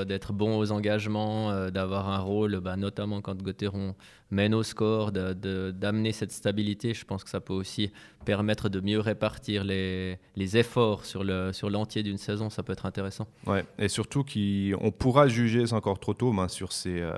[0.06, 3.94] d'être bon aux engagements, euh, d'avoir un rôle, bah, notamment quand Gauthieron
[4.30, 7.92] mène au score, d'amener cette stabilité, je pense que ça peut aussi
[8.24, 12.48] permettre de mieux répartir les, efforts sur l'entier d'une saison.
[12.50, 13.26] Ça peut être intéressant.
[13.46, 17.00] Ouais, et surtout qu'on pourra juger, c'est encore trop tôt, sur ces.
[17.00, 17.16] Euh,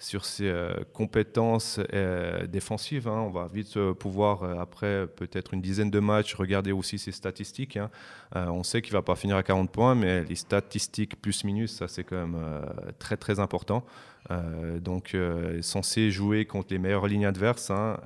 [0.00, 3.06] sur ses euh, compétences euh, défensives.
[3.06, 3.20] Hein.
[3.26, 7.76] On va vite euh, pouvoir, après peut-être une dizaine de matchs, regarder aussi ses statistiques.
[7.76, 7.90] Hein.
[8.34, 11.86] on sait qu'il ne va pas finir à 40 points, mais les statistiques plus-minus, ça
[11.86, 12.38] c'est quand même
[12.98, 13.84] très très important.
[14.80, 15.16] donc
[15.60, 17.98] censé jouer contre les meilleures lignes adverses hein,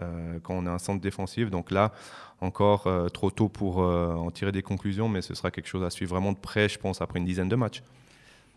[0.42, 1.50] quand on a un centre défensif.
[1.50, 1.92] Donc là,
[2.40, 6.14] encore trop tôt pour en tirer des conclusions, mais ce sera quelque chose à suivre
[6.14, 7.82] vraiment de près, je pense, après une dizaine de matchs.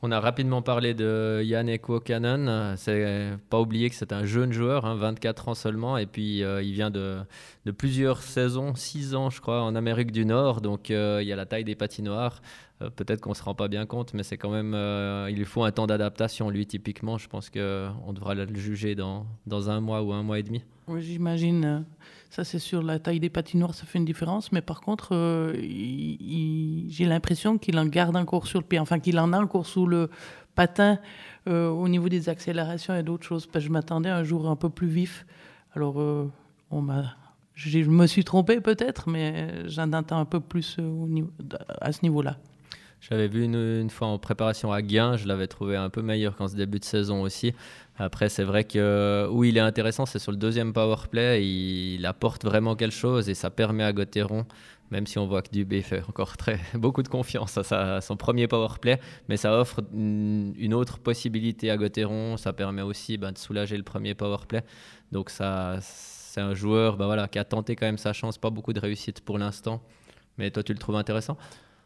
[0.04, 2.76] On a rapidement parlé de Yannick Wokanen.
[2.78, 6.62] C'est pas oublier que c'est un jeune joueur, 24 hein, ans seulement, et puis euh,
[6.62, 7.18] il vient de,
[7.78, 10.62] plusieurs saisons, 6 ans je crois, en Amérique du Nord.
[10.62, 12.44] Donc euh, il y a la taille des patinoires.
[12.84, 14.76] Euh, peut-être qu'on ne se rend pas bien compte, mais c'est quand même,
[15.30, 16.52] il lui faut un temps d'adaptation.
[16.52, 20.38] Lui, typiquement, je pense qu'on devra le juger dans, dans un mois ou un mois
[20.38, 20.64] et demi.
[20.88, 21.86] Oui, j'imagine.
[22.38, 24.52] Ça, c'est sûr, la taille des patinoires, ça fait une différence.
[24.52, 28.78] Mais par contre, euh, j'ai l'impression qu'il en garde encore sur le pied.
[28.78, 30.12] Enfin, qu'il en a encore sous le
[30.54, 31.00] patin,
[31.48, 33.50] au niveau des accélérations et d'autres choses.
[33.56, 35.26] Je m'attendais à un jour un peu plus vif.
[35.74, 35.98] Alors,
[36.70, 37.16] on m'a
[37.56, 40.78] je me suis trompé peut-être, mais j'en attends un peu plus
[41.82, 42.38] à ce niveau-là.
[43.10, 46.50] J'avais vu une, fois en préparation à Guin, je l'avais trouvé un peu meilleur qu'en
[46.50, 47.54] ce début de saison aussi.
[47.98, 51.46] Après, c'est vrai que où il est intéressant, c'est sur le deuxième power play.
[51.48, 54.46] Il, apporte vraiment quelque chose et ça permet à Gauthieron,
[54.92, 58.48] même si on voit que Dubé fait encore très, beaucoup de confiance à, son premier
[58.48, 62.36] power play, mais ça offre une, autre possibilité à Gauthieron.
[62.36, 64.64] Ça permet aussi ben, de soulager le premier power play.
[65.14, 68.38] Donc, ça, c'est un joueur ben, voilà, qui a tenté quand même sa chance.
[68.38, 69.82] Pas beaucoup de réussite pour l'instant.
[70.38, 71.38] Mais toi, tu le trouves intéressant?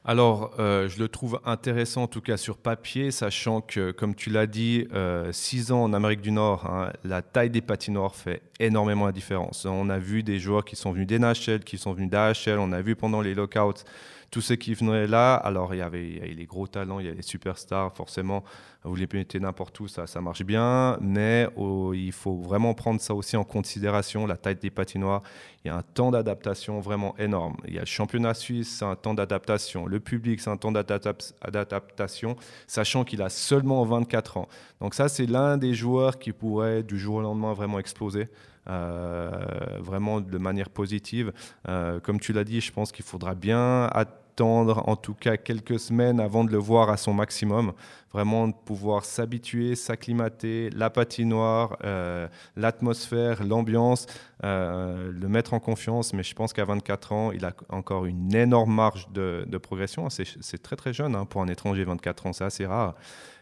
[0.04, 4.32] Alors, euh, je le trouve intéressant en tout cas sur papier, sachant que, comme tu
[4.32, 8.42] l'as dit, euh, six ans en Amérique du Nord, hein, la taille des patinoires fait
[8.60, 9.66] énormément la différence.
[9.66, 12.82] On a vu des joueurs qui sont venus d'NHL, qui sont venus d'AHL, on a
[12.82, 13.84] vu pendant les lockouts
[14.32, 17.14] tous ceux qui venaient là, alors il y, avait, les gros talents, il y a
[17.14, 18.46] les superstars, forcément,
[18.86, 23.02] vous les mettez n'importe où, ça, ça marche bien, mais oh, il faut vraiment prendre
[23.02, 25.22] ça aussi en considération, la taille des patinoires.
[25.64, 27.58] Il y a un temps d'adaptation vraiment énorme.
[27.68, 29.86] Il y a le championnat suisse, c'est un temps d'adaptation.
[29.86, 34.48] Le public, c'est un temps d'adaptation, sachant qu'il a seulement 24 ans.
[34.80, 38.30] Donc ça, c'est l'un des joueurs qui pourrait du jour au lendemain vraiment exploser.
[38.70, 39.32] Euh,
[39.80, 41.34] vraiment de manière positive.
[41.68, 43.90] Euh, comme tu l'as dit, je pense qu'il faudra bien
[44.32, 47.74] attendre en tout cas quelques semaines avant de le voir à son maximum.
[48.14, 54.06] Vraiment de pouvoir s'habituer, s'acclimater, la patinoire, euh, l'atmosphère, l'ambiance,
[54.44, 56.14] le mettre en confiance.
[56.14, 60.10] Mais je pense qu'à 24 ans, il a encore une énorme marge de, progression.
[60.10, 62.96] C'est très très jeune hein, pour un étranger, 24 ans, c'est assez rare.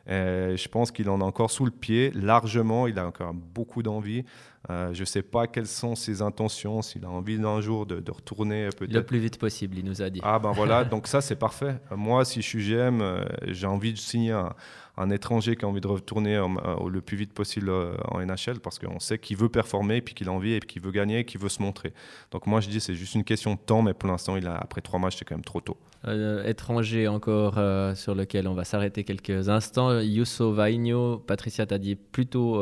[0.07, 2.85] je pense qu'il en a encore sous le pied, largement.
[2.85, 4.23] Il a encore beaucoup d'envie.
[4.69, 8.11] Euh, je ne sais pas quelles sont ses intentions, s'il a envie d'un jour de,
[8.11, 8.93] retourner peut-être.
[8.93, 10.19] Le plus vite possible, il nous a dit.
[10.21, 11.79] Ah ben voilà, donc ça c'est parfait.
[11.95, 14.53] Moi, si je suis GM, euh, j'ai envie de signer un,
[14.99, 16.47] un étranger qui a envie de retourner euh,
[16.89, 20.27] le plus vite possible euh, en NHL parce qu'on sait qu'il veut performer, puis qu'il
[20.27, 21.93] a envie, et qu'il veut gagner, et qu'il veut se montrer.
[22.31, 24.55] Donc moi je dis c'est juste une question de temps, mais pour l'instant il a
[24.55, 25.77] après trois matchs c'est quand même trop tôt.
[26.07, 27.55] Euh, étranger encore
[27.95, 29.99] sur lequel on va s'arrêter quelques instants.
[29.99, 32.61] Yusso Vainho, Patricia t'a dit plutôt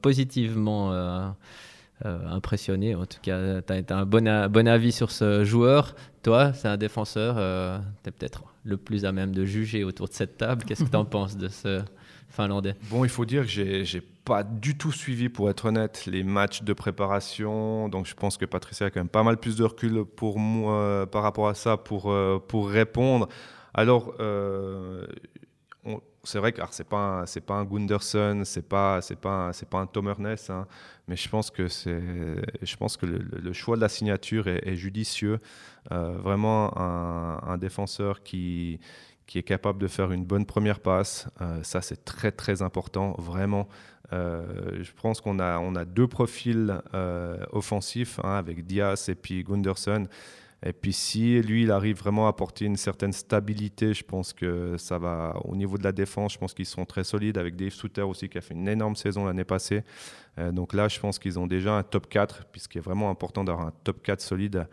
[0.00, 1.34] positivement.
[2.02, 2.94] impressionné.
[2.94, 5.94] En tout cas, tu as, un bon, avis sur ce joueur.
[6.22, 7.36] Toi, c'est un défenseur,
[8.02, 10.64] tu es peut-être le plus à même de juger autour de cette table.
[10.64, 11.82] Qu'est-ce que tu en penses de ce
[12.28, 12.74] Finlandais?
[12.90, 16.62] Bon, il faut dire que j'ai, pas du tout suivi, pour être honnête, les matchs
[16.62, 17.90] de préparation.
[17.90, 21.06] Donc, je pense que Patricia a quand même pas mal plus de recul pour moi
[21.10, 23.28] par rapport à ça pour, euh, pour répondre.
[23.74, 25.06] Alors, euh,
[26.24, 30.08] c'est vrai que c'est pas pas un Gunderson, c'est pas pas c'est pas un Tom
[30.08, 30.66] Ernest, hein,
[31.08, 35.38] mais je pense que je pense que le, choix de la signature est, judicieux.
[35.92, 38.80] Euh, vraiment un, défenseur qui
[39.26, 43.14] qui est capable de faire une bonne première passe, euh, ça c'est très très important,
[43.18, 43.68] vraiment.
[44.12, 46.80] Euh, je pense qu'on a on a deux profils
[47.52, 50.08] offensifs hein, avec Diaz et puis Gunderson.
[50.66, 54.78] Et puis si lui, il arrive vraiment à apporter une certaine stabilité, je pense que
[54.78, 57.70] ça va, au niveau de la défense, je pense qu'ils sont très solides, avec Dave
[57.70, 59.84] Souter aussi qui a fait une énorme saison l'année passée.
[60.38, 63.44] Euh, donc là, je pense qu'ils ont déjà un top 4, puisqu'il est vraiment important
[63.44, 64.66] d'avoir un top 4 solide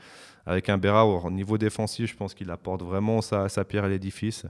[0.46, 1.06] avec un Berra.
[1.06, 4.46] Au niveau défensif, je pense qu'il apporte vraiment sa, pierre à l'édifice.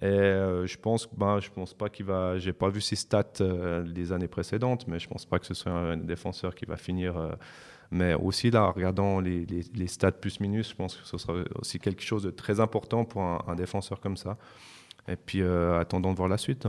[0.00, 2.38] Et euh, je pense, ben, je pense pas qu'il va.
[2.38, 5.54] J'ai pas vu ses stats euh, des années précédentes, mais je pense pas que ce
[5.54, 7.36] soit un défenseur qui va finir
[7.92, 12.02] mais aussi, là, regardant les, les, stats plus-minus, je pense que ce sera aussi quelque
[12.02, 14.38] chose de très important pour un, défenseur comme ça.
[15.08, 16.66] Et puis, euh, attendons de voir la suite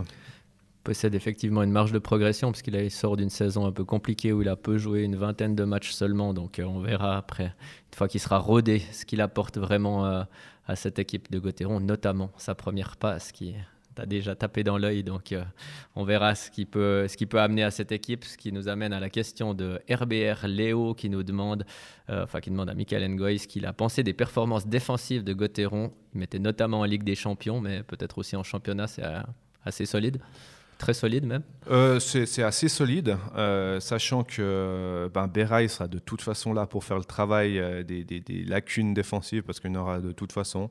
[0.83, 4.41] possède effectivement une marge de progression parce qu'il sort d'une saison un peu compliquée où
[4.41, 6.33] il a peu joué une vingtaine de matchs seulement.
[6.33, 10.23] Donc euh, on verra après, une fois qu'il sera rodé, ce qu'il apporte vraiment euh,
[10.67, 13.55] à cette équipe de Gauthieron, notamment sa première passe qui
[13.95, 15.43] tu déjà tapé dans l'œil, donc euh,
[15.95, 18.67] on verra ce qui, peut, ce qui peut amener à cette équipe, ce qui nous
[18.67, 21.65] amène à la question de RBR Léo qui nous demande,
[22.09, 25.33] euh, enfin qui demande à Michael Ngoy ce qu'il a pensé des performances défensives de
[25.33, 25.91] Gauthieron.
[26.13, 29.21] Il mettait notamment en Ligue des Champions, mais peut-être aussi en championnat, c'est euh,
[29.65, 30.19] assez solide.
[30.79, 31.43] Très solide même
[31.99, 33.15] C'est assez solide,
[33.79, 35.29] sachant que ben,
[35.69, 39.61] sera de toute façon là pour faire le travail des, des, des, lacunes défensives, parce
[39.61, 40.69] qu'il y en aura de toute façon.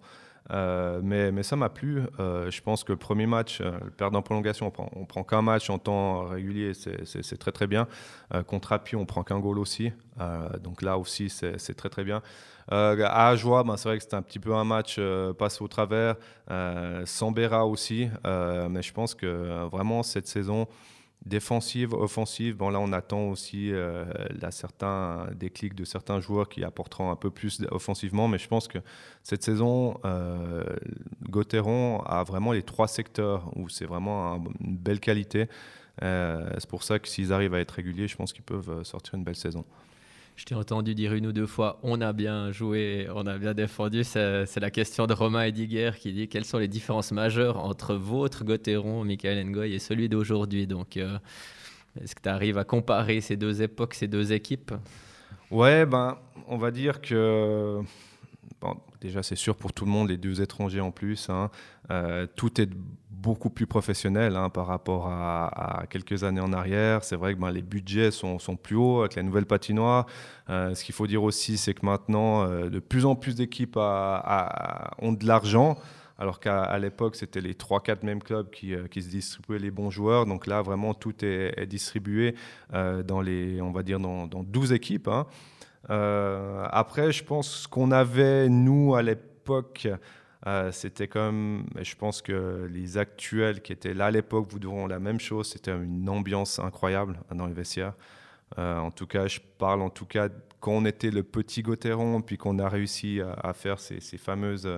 [0.50, 2.02] Euh, mais, mais, ça m'a plu.
[2.18, 5.42] Euh, je pense que le premier match, euh, perdre en prolongation, on prend, prend qu'un
[5.42, 7.86] match en temps régulier, c'est très très bien.
[8.46, 9.92] contre Api, on prend qu'un goal aussi.
[10.62, 12.22] donc là aussi, c'est très très bien.
[12.68, 15.00] à Ajoie, ben, c'est vrai que c'était un petit peu un match
[15.38, 16.16] passé au travers.
[17.04, 18.08] sans Béra aussi.
[18.24, 20.66] mais je pense que vraiment cette saison,
[21.26, 22.56] défensive, offensive.
[22.56, 24.04] Bon, là, on attend aussi euh,
[24.40, 28.28] là, certains de certains joueurs qui apporteront un peu plus offensivement.
[28.28, 28.78] Mais je pense que
[29.22, 30.64] cette saison, euh,
[31.28, 35.48] Gauthieron a vraiment les trois secteurs où c'est vraiment une belle qualité.
[36.02, 39.14] Euh, c'est pour ça que s'ils arrivent à être réguliers, je pense qu'ils peuvent sortir
[39.14, 39.64] une belle saison.
[40.36, 43.54] Je t'ai entendu dire une ou deux fois on a bien joué, on a bien
[43.54, 44.02] défendu.
[44.02, 48.44] C'est la question de Romain Ediger qui dit quelles sont les différences majeures entre votre
[48.44, 50.66] Gauthieron, Michael Ngoy, et celui d'aujourd'hui?
[50.66, 51.18] Donc, euh,
[52.00, 54.72] est-ce que tu arrives à comparer ces deux époques, ces deux équipes?
[55.50, 56.18] Ouais, ben,
[56.48, 57.82] on va dire que
[59.00, 61.28] déjà, c'est sûr pour tout le monde, les deux étrangers en plus.
[61.28, 61.50] Hein,
[61.90, 62.70] euh, tout est
[63.22, 67.04] beaucoup plus professionnel hein, par rapport à, quelques années en arrière.
[67.04, 70.06] C'est vrai que ben, les budgets sont, plus hauts avec la nouvelle patinoire.
[70.50, 73.76] Euh, ce qu'il faut dire aussi, c'est que maintenant, euh, de plus en plus d'équipes
[73.76, 75.78] ont de l'argent.
[76.18, 80.26] Alors qu'à l'époque, c'était les 3-4 mêmes clubs qui, se distribuaient les bons joueurs.
[80.26, 82.34] Donc là, vraiment, tout est, distribué
[82.72, 85.08] dans les, on va dire, dans, 12 équipes.
[85.08, 85.26] Hein.
[85.90, 89.88] Euh, après, je pense qu'on avait, nous, à l'époque,
[90.46, 94.86] euh, c'était comme, je pense que les actuels qui étaient là à l'époque vous diront
[94.86, 95.50] la même chose.
[95.50, 97.94] C'était une ambiance incroyable dans les vestiaires.
[98.58, 100.28] Euh, en tout cas, je parle en tout cas
[100.60, 104.68] quand on était le petit Gauthieron, puis qu'on a réussi à, faire ces, fameuses,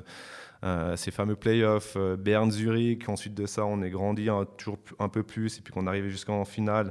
[0.96, 3.06] ces fameux playoffs, Bern Zurich.
[3.08, 6.46] Ensuite de ça, on est grandi toujours un peu plus, et puis qu'on arrivait jusqu'en
[6.46, 6.90] finale.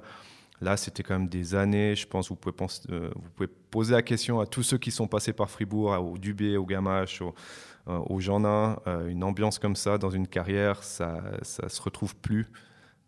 [0.63, 1.95] Là, c'était quand même des années.
[1.95, 2.55] Je pense que vous pouvez,
[2.89, 6.17] euh, vous pouvez poser la question à tous ceux qui sont passés par Fribourg, au
[6.17, 7.31] Dubé, au Gamache, au, euh,
[7.87, 8.77] au Jeanin.
[8.87, 11.21] Euh, une ambiance comme ça dans une carrière, ça
[11.63, 12.47] ne se retrouve plus.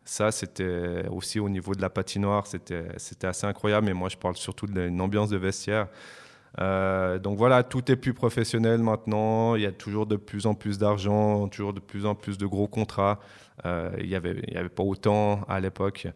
[0.04, 2.86] Ça, c'était aussi au niveau de la patinoire, c'était
[3.24, 3.88] assez incroyable.
[3.88, 5.88] Mais moi, je parle surtout d'une ambiance de vestiaire.
[6.60, 9.56] donc voilà, tout est plus professionnel maintenant.
[9.56, 12.46] Il y a toujours de plus en plus d'argent, toujours de plus en plus de
[12.46, 13.20] gros contrats.
[13.66, 16.08] il n'y avait, avait pas autant à l'époque.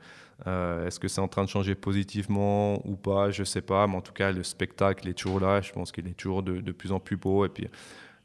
[0.47, 3.31] Euh, est-ce que c'est en train de changer positivement ou pas?
[3.31, 5.61] Je ne sais pas, mais en tout cas, le spectacle est toujours là.
[5.61, 7.45] Je pense qu'il est toujours de, plus en plus beau.
[7.45, 7.67] Et puis,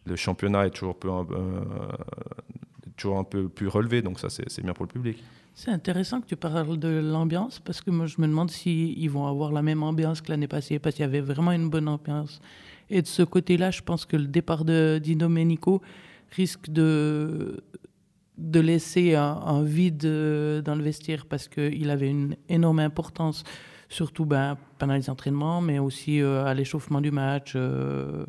[0.07, 1.25] le championnat est euh,
[2.97, 5.23] toujours un peu plus relevé, donc ça, c'est bien pour le public.
[5.55, 9.27] C'est intéressant que tu parles de l'ambiance, parce que moi, je me demande s'ils vont
[9.27, 12.41] avoir la même ambiance que l'année passée, parce qu'il y avait vraiment une bonne ambiance.
[12.91, 15.81] Et de ce côté-là, je pense que le départ de Domenico
[16.33, 17.63] risque de
[18.37, 23.45] de laisser un, vide euh, dans le vestiaire parce qu'il avait une énorme importance,
[23.89, 28.25] surtout ben, pendant les entraînements, mais aussi euh, à l'échauffement du match euh,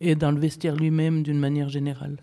[0.00, 2.16] et, dans le vestiaire lui-même d'une manière générale.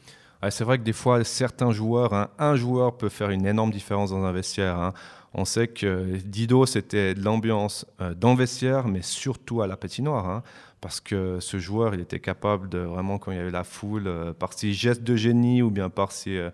[0.49, 4.11] c'est vrai que des fois, certains joueurs, hein, un joueur peut faire une énorme différence
[4.11, 4.79] dans un vestiaire.
[4.79, 4.93] Hein.
[5.33, 7.85] On sait que Dido, c'était de l'ambiance
[8.17, 10.29] dans le vestiaire, mais surtout à la patinoire.
[10.29, 10.43] Hein,
[10.79, 14.09] parce que ce joueur, il était capable de vraiment, quand il y avait la foule,
[14.39, 16.49] par ses gestes de génie ou bien par ses,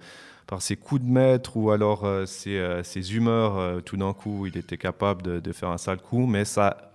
[0.52, 4.12] par ses coups de maître ou alors euh, ses, euh, ses, humeurs, euh, tout d'un
[4.12, 6.92] coup, il était capable de, faire un sale coup, mais ça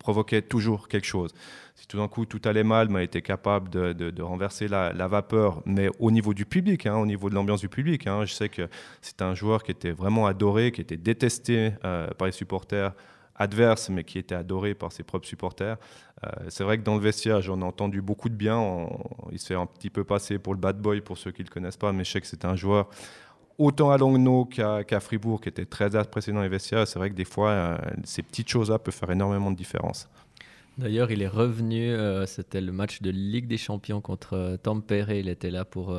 [0.00, 1.32] provoquait toujours quelque chose.
[1.76, 4.90] Si tout d'un coup tout allait mal, mais il était capable de, de, renverser la,
[5.06, 8.08] vapeur, mais au niveau du public, hein, au niveau de l'ambiance du public.
[8.08, 8.68] Hein, je sais que
[9.02, 12.92] c'est un joueur qui était vraiment adoré, qui était détesté par les supporters
[13.38, 15.76] adverse, mais qui était adoré par ses propres supporters.
[16.24, 18.88] Euh, c'est vrai que dans le vestiaire, j'en ai entendu beaucoup de bien.
[19.32, 21.48] il se fait un petit peu passer pour le bad boy pour ceux qui ne
[21.48, 22.88] le connaissent pas, mais je sais que c'était un joueur
[23.58, 26.86] autant à Langnau qu'à Fribourg qui était très apprécié dans les vestiaires.
[26.86, 30.08] C'est vrai que des fois, euh, ces petites choses-là peuvent faire énormément de différence.
[30.78, 35.10] D'ailleurs, il est revenu, euh, c'était le match de Ligue des Champions contre Tampere.
[35.12, 35.96] Il était là pour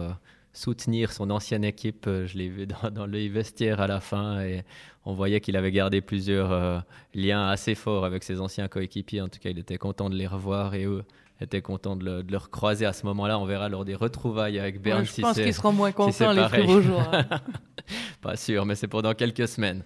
[0.57, 2.05] soutenir son ancienne équipe.
[2.05, 4.63] Je l'ai vu dans, dans, le vestiaire à la fin et
[5.05, 6.79] on voyait qu'il avait gardé plusieurs euh,
[7.13, 9.21] liens assez forts avec ses anciens coéquipiers.
[9.21, 11.03] En tout cas, il était content de les revoir et eux
[11.39, 13.39] étaient contents de, le, de les recroiser à ce moment-là.
[13.39, 15.05] On verra lors des retrouvailles avec Bern.
[15.05, 17.11] je pense qu'ils seront moins contents, les fribourgeois.
[18.21, 19.83] Pas sûr, mais c'est pendant quelques semaines.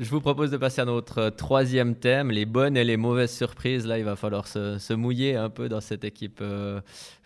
[0.00, 3.84] Je vous propose de passer à notre troisième thème, les bonnes et les mauvaises surprises.
[3.84, 6.80] Là, il va falloir se, mouiller un peu dans cette équipe euh,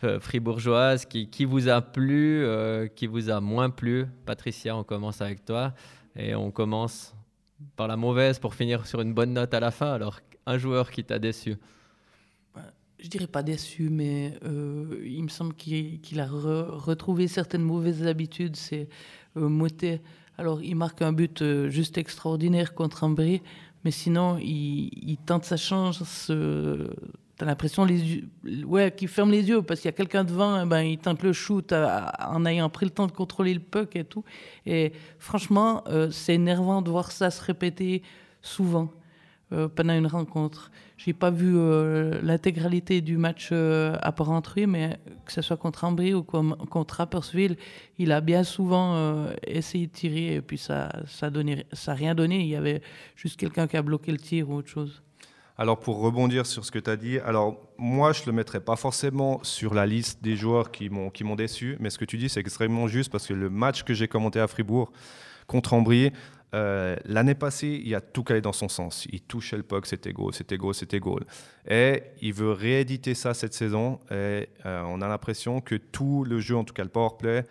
[0.05, 1.05] euh, fribourgeoise.
[1.05, 5.75] Qui, vous a plu, euh, qui vous a moins plu Patricia, on commence avec toi.
[6.17, 7.15] Et on commence
[7.77, 9.93] par la mauvaise pour finir sur une bonne note à la fin.
[9.93, 11.57] Alors, un joueur qui t'a déçu
[12.99, 18.55] je dirais pas déçu, mais il me semble qu'il a retrouvé certaines mauvaises habitudes.
[18.55, 18.89] C'est
[19.35, 20.01] Moté
[20.39, 23.43] alors, il marque un but euh, juste extraordinaire contre Ambry,
[23.85, 26.29] mais sinon, il, tente sa chance.
[26.31, 26.89] Euh,
[27.37, 28.25] tu as l'impression les
[28.65, 31.23] ouais, qu'il ferme les yeux parce qu'il y a quelqu'un devant, eh ben, il tente
[31.23, 34.25] le shoot en ayant pris le temps de contrôler le puck et tout.
[34.65, 38.03] Et franchement, euh, c'est énervant de voir ça se répéter
[38.41, 38.91] souvent.
[39.75, 40.71] Pendant une rencontre.
[40.97, 41.55] J'ai pas vu
[42.23, 47.57] l'intégralité du match à Porrentruy, mais que ce soit contre Ambry ou contre Rapperswil,
[47.99, 52.41] il a bien souvent essayé de tirer et puis ça ça donnait ça rien donné.
[52.41, 52.83] Il y avait
[53.17, 55.03] juste quelqu'un qui a bloqué le tir ou autre chose.
[55.59, 58.61] Alors pour rebondir sur ce que tu as dit, alors moi je ne le mettrais
[58.61, 62.05] pas forcément sur la liste des joueurs qui m'ont qui m'ont déçu, mais ce que
[62.05, 64.91] tu dis c'est extrêmement juste parce que le match que j'ai commenté à Fribourg
[65.47, 66.11] contre Ambry,
[66.55, 69.07] euh, l'année passée, il a tout calé dans son sens.
[69.11, 71.25] Il touchait le puck, c'était goal, c'était goal, c'était goal.
[71.69, 74.01] Et il veut rééditer ça cette saison.
[74.11, 77.47] Et euh, on a l'impression que tout le jeu, en tout cas le power play,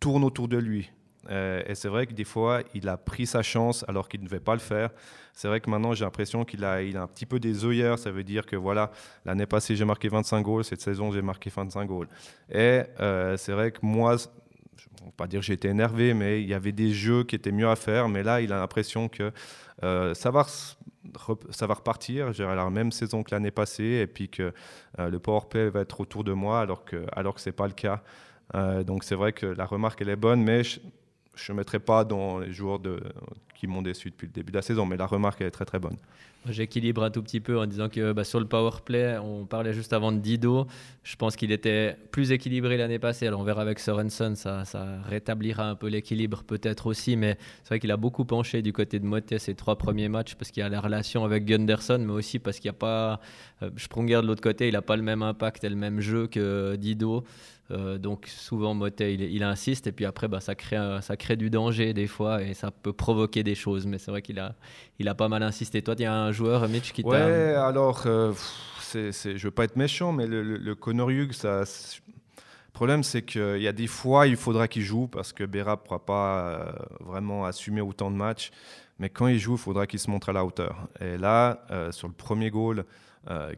[0.00, 0.90] tourne autour de lui.
[1.30, 4.26] Euh, et c'est vrai que des fois, il a pris sa chance alors qu'il ne
[4.26, 4.90] devait pas le faire.
[5.32, 7.98] C'est vrai que maintenant, j'ai l'impression qu'il a, il a un petit peu des œillères.
[8.00, 8.90] Ça veut dire que voilà,
[9.24, 10.64] l'année passée, j'ai marqué 25 goals.
[10.64, 12.08] Cette saison, j'ai marqué 25 goals.
[12.50, 12.82] Et
[13.36, 14.16] c'est vrai que moi,
[14.80, 17.52] je ne pas dire que j'étais énervé, mais il y avait des jeux qui étaient
[17.52, 18.08] mieux à faire.
[18.08, 19.32] Mais là, il a l'impression que
[19.82, 20.46] euh, ça, va,
[21.50, 22.32] ça va repartir.
[22.32, 24.00] J'ai la même saison que l'année passée.
[24.02, 24.52] Et puis que
[24.98, 27.74] le powerplay va être autour de moi alors que, alors que ce n'est pas le
[27.74, 28.02] cas.
[28.84, 30.62] donc c'est vrai que la remarque, elle est bonne, mais
[31.48, 32.80] ne mettrai pas dans les joueurs
[33.54, 35.78] qui m'ont déçu depuis le début de la saison, mais la remarque est très très
[35.78, 35.96] bonne.
[36.48, 39.74] J'équilibre un tout petit peu en disant que bah, sur le power play, on parlait
[39.74, 40.66] juste avant de Dido.
[41.02, 43.26] Je pense qu'il était plus équilibré l'année passée.
[43.26, 44.64] Alors on verra avec Sorensen, ça,
[45.04, 48.98] rétablira un peu l'équilibre peut-être aussi, mais c'est vrai qu'il a beaucoup penché du côté
[48.98, 52.12] de Motte ces trois premiers matchs parce qu'il y a la relation avec Gunderson, mais
[52.12, 53.20] aussi parce qu'il n'y a pas.
[53.62, 56.26] Euh, Sprunger de l'autre côté, il n'a pas le même impact et le même jeu
[56.26, 57.24] que Dido.
[57.70, 62.08] Euh, donc souvent Motet il, insiste et puis après bah, ça, crée, du danger des
[62.08, 63.86] fois et ça peut provoquer des choses.
[63.86, 65.82] Mais c'est vrai qu'il a, pas mal insisté.
[65.82, 67.08] Toi il y a un joueur Mitch qui t'a...
[67.08, 68.32] Ouais alors euh,
[68.80, 73.22] c'est, je veux pas être méchant mais le, le, Connor Hughes ça, le problème c'est
[73.22, 76.40] qu'il y a des fois il faudra qu'il joue parce que Béra ne pourra pas
[76.40, 78.50] euh, vraiment assumer autant de matchs.
[78.98, 80.88] Mais quand il joue il faudra qu'il se montre à la hauteur.
[81.00, 82.84] Et là sur le premier goal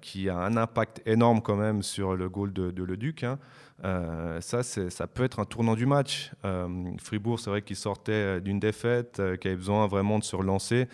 [0.00, 3.38] qui a un impact énorme quand même sur le goal de, Leduc hein,
[3.84, 6.30] euh, ça, ça peut être un tournant du match.
[6.44, 10.36] Euh, Fribourg, c'est vrai qu'il sortait euh, d'une défaite, qui avait besoin vraiment de se
[10.36, 10.88] relancer.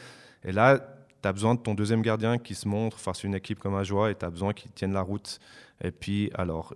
[0.45, 0.79] Et là,
[1.23, 3.75] tu as besoin de ton deuxième gardien qui se montre face à une équipe comme
[3.75, 5.39] Ajoie et tu as besoin qu'il tienne la route.
[5.83, 6.75] Et puis, alors,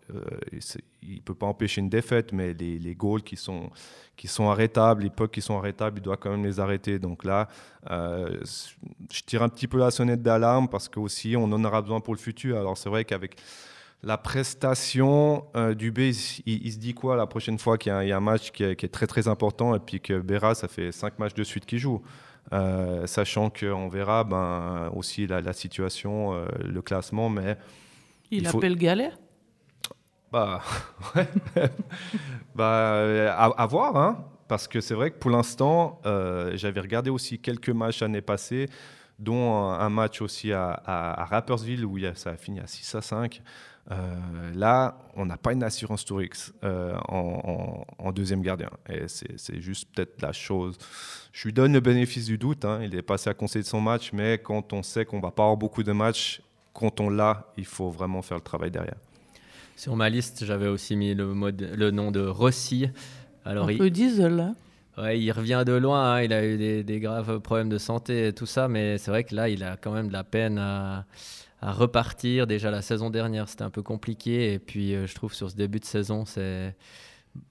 [1.02, 3.70] il ne peut pas empêcher une défaite, mais les, les goals qui sont,
[4.16, 6.98] qui sont arrêtables, les pucks qui sont arrêtables, il doit quand même les arrêter.
[6.98, 7.48] Donc là,
[7.90, 12.14] je tire un petit peu la sonnette d'alarme parce qu'aussi, on en aura besoin pour
[12.14, 12.56] le futur.
[12.56, 13.36] Alors, c'est vrai qu'avec
[14.04, 16.00] la prestation euh, du B,
[16.46, 19.06] il, se dit quoi la prochaine fois qu'il y, a un match qui est, très
[19.06, 22.02] très important et puis que Béra, ça fait cinq matchs de suite qu'il joue
[22.52, 27.56] euh, Sachant qu'on verra ben, aussi la, situation, euh, le classement, mais.
[28.32, 29.16] Il, appelle Galère?
[30.32, 30.62] Bah,
[31.14, 31.28] ouais.
[32.54, 36.00] bah, à, voir, hein, parce que c'est vrai que pour l'instant,
[36.54, 38.68] j'avais regardé aussi quelques matchs l'année passée
[39.18, 43.42] dont un, match aussi à, à, Rappersville où ça a fini à 6 à 5.
[43.90, 48.70] Euh, là, on n'a pas une assurance Tourix euh, en, deuxième gardien.
[48.88, 50.78] Et c'est juste peut-être la chose.
[51.32, 52.64] Je lui donne le bénéfice du doute.
[52.64, 52.80] Hein.
[52.82, 55.42] Il est passé à conseil de son match, mais quand on sait qu'on va pas
[55.42, 56.42] avoir beaucoup de matchs,
[56.72, 58.96] quand on l'a, il faut vraiment faire le travail derrière.
[59.76, 62.88] Sur ma liste, j'avais aussi mis le, mode, le nom de Rossi.
[63.44, 64.54] Alors, Un peu diesel, là.
[64.98, 66.22] Ouais, il revient de loin, hein.
[66.22, 69.24] il a eu des, des, graves problèmes de santé et tout ça, mais c'est vrai
[69.24, 71.06] que là, il a quand même de la peine à,
[71.62, 72.46] à repartir.
[72.46, 74.52] Déjà la saison dernière, c'était un peu compliqué.
[74.52, 76.76] Et puis, euh, je trouve sur ce début de saison, c'est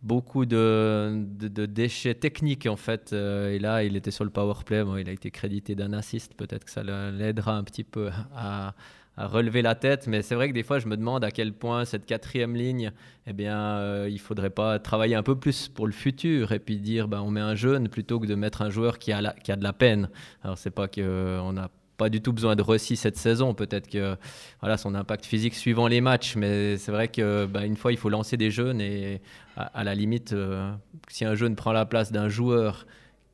[0.04, 3.14] beaucoup de, de, déchets techniques en fait.
[3.14, 4.84] Euh, et là, il était sur le power play.
[5.00, 6.36] il a été crédité d'un assist.
[6.36, 8.76] Peut-être que ça l'aidera un petit peu à,
[9.18, 10.08] à, relever la tête.
[10.08, 12.92] Mais c'est vrai que des fois, je me demande à quel point cette quatrième ligne,
[13.28, 16.78] eh bien, euh, il faudrait pas travailler un peu plus pour le futur et puis
[16.78, 19.52] dire, ben, on met un jeune plutôt que de mettre un joueur qui a, qui
[19.52, 20.10] a de la peine.
[20.44, 21.70] Alors, c'est pas qu'on a
[22.02, 23.54] pas du tout besoin de Rossi cette saison.
[23.54, 24.16] Peut-être que
[24.60, 27.98] voilà, son impact physique suivant les matchs, mais c'est vrai que bah, une fois, il
[28.00, 29.22] faut lancer des jeunes et
[29.56, 30.72] à, la limite, euh,
[31.10, 32.88] si un jeune prend la place d'un joueur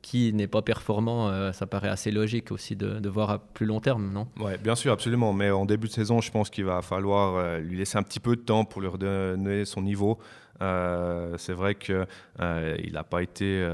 [0.08, 3.78] qui n'est pas performant, euh, ça paraît assez logique aussi de, voir à plus long
[3.78, 4.26] terme, non?
[4.40, 5.34] Oui, bien sûr, absolument.
[5.34, 8.18] Mais en début de saison, je pense qu'il va falloir euh, lui laisser un petit
[8.18, 10.18] peu de temps pour lui redonner son niveau.
[10.62, 12.06] Euh, c'est vrai qu'il
[12.38, 13.68] n'a pas été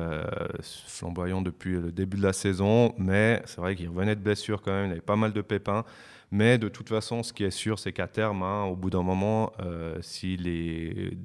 [0.61, 4.73] flamboyant depuis le début de la saison, mais c'est vrai qu'il revenait de blessure quand
[4.73, 5.85] même, il avait pas mal de pépins.
[6.37, 9.05] Mais de toute façon, ce qui est sûr, c'est qu'à terme, hein, au bout d'un
[9.05, 9.53] moment,
[10.01, 11.17] si les,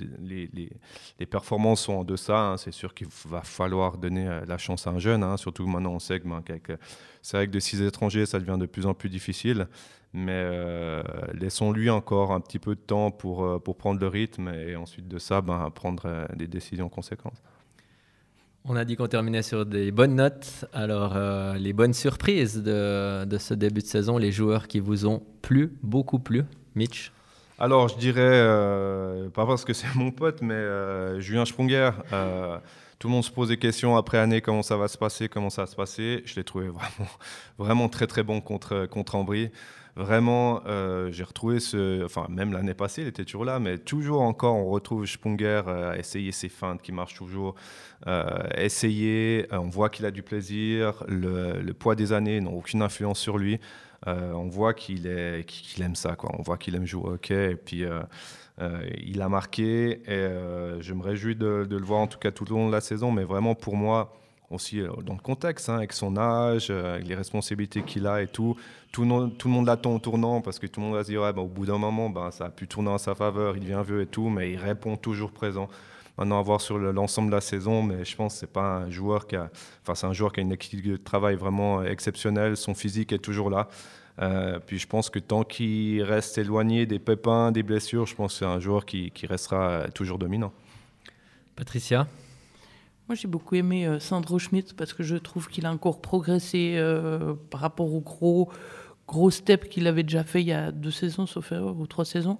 [1.20, 4.92] les, performances sont en deçà, hein, c'est sûr qu'il va falloir donner la chance à
[4.92, 5.24] un jeune.
[5.24, 6.44] Hein, surtout maintenant, on sait que ben,
[7.24, 9.68] c'est avec de six étrangers, ça devient de plus en plus difficile.
[10.14, 11.04] Mais euh,
[11.34, 15.08] laissons-lui encore un petit peu de temps pour, euh, pour prendre le rythme et ensuite
[15.08, 17.42] de ça, ben, prendre euh, des décisions conséquentes.
[18.66, 20.66] On a dit qu'on terminait sur des bonnes notes.
[20.74, 25.08] Alors, euh, les bonnes surprises de, de, ce début de saison, les joueurs qui vous
[25.08, 26.44] ont plu, beaucoup plu.
[26.76, 27.12] Mitch
[27.58, 31.92] Alors, je dirais, euh, pas parce que c'est mon pote, mais euh, Julien Sprunger.
[33.00, 35.50] tout le monde se pose des questions après année, comment ça va se passer, comment
[35.50, 36.22] ça va se passer.
[36.26, 37.10] Je l'ai trouvé vraiment,
[37.58, 39.52] vraiment très très bon contre, contre Ambry.
[40.00, 42.06] Vraiment, euh, j'ai retrouvé ce.
[42.06, 45.94] Enfin, même l'année passée, il était toujours là, mais toujours encore, on retrouve Spunger euh,
[45.94, 47.56] essayer ses feintes qui marchent toujours.
[48.08, 51.04] Euh, essayer, on voit qu'il a du plaisir.
[51.10, 53.60] Le, poids des années n'a aucune influence sur lui.
[54.08, 55.04] on voit qu'il
[55.46, 56.32] qu'il aime ça, quoi.
[56.40, 57.52] On voit qu'il aime jouer au hockey.
[57.52, 57.84] Et puis.
[59.04, 62.50] il a marqué et je me réjouis de, de, le voir en tout cas tout
[62.54, 63.12] au long de la saison.
[63.12, 64.14] Mais vraiment pour moi,
[64.50, 68.22] aussi euh, dans le contexte, hein, avec son âge, euh, avec les responsabilités qu'il a
[68.22, 68.56] et tout.
[68.92, 71.34] Tout, le monde l'attend au tournant parce que tout le monde va se dire ouais,
[71.34, 73.84] bah, au bout d'un moment, bah, ça a pu tourner en sa faveur, il devient
[73.86, 75.70] vieux et tout, mais il répond toujours présent.
[76.18, 78.90] Maintenant, à voir sur l'ensemble de la saison, mais je pense que c'est pas un
[78.90, 79.50] joueur qui a,
[79.84, 82.58] enfin, c'est un joueur qui a une équipe de travail vraiment exceptionnelle.
[82.58, 83.70] Son physique est toujours là.
[84.22, 88.34] Euh, puis je pense que tant qu'il reste éloigné des pépins, des blessures, je pense
[88.34, 90.52] que c'est un joueur qui restera toujours dominant.
[91.56, 92.06] Patricia?
[93.10, 96.76] Moi, j'ai beaucoup aimé euh, Sandro Schmidt parce que je trouve qu'il a encore progressé
[96.78, 98.52] euh, par rapport au gros,
[99.08, 102.06] gros step qu'il avait déjà fait il y a deux saisons, sauf erreur, ou trois
[102.06, 102.38] saisons.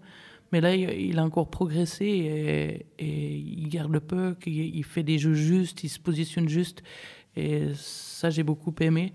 [0.52, 5.34] Mais là, il a encore progressé et, il garde le puck, il, fait des jeux
[5.34, 6.84] justes, il se positionne juste.
[7.36, 9.14] Et ça, j'ai beaucoup aimé.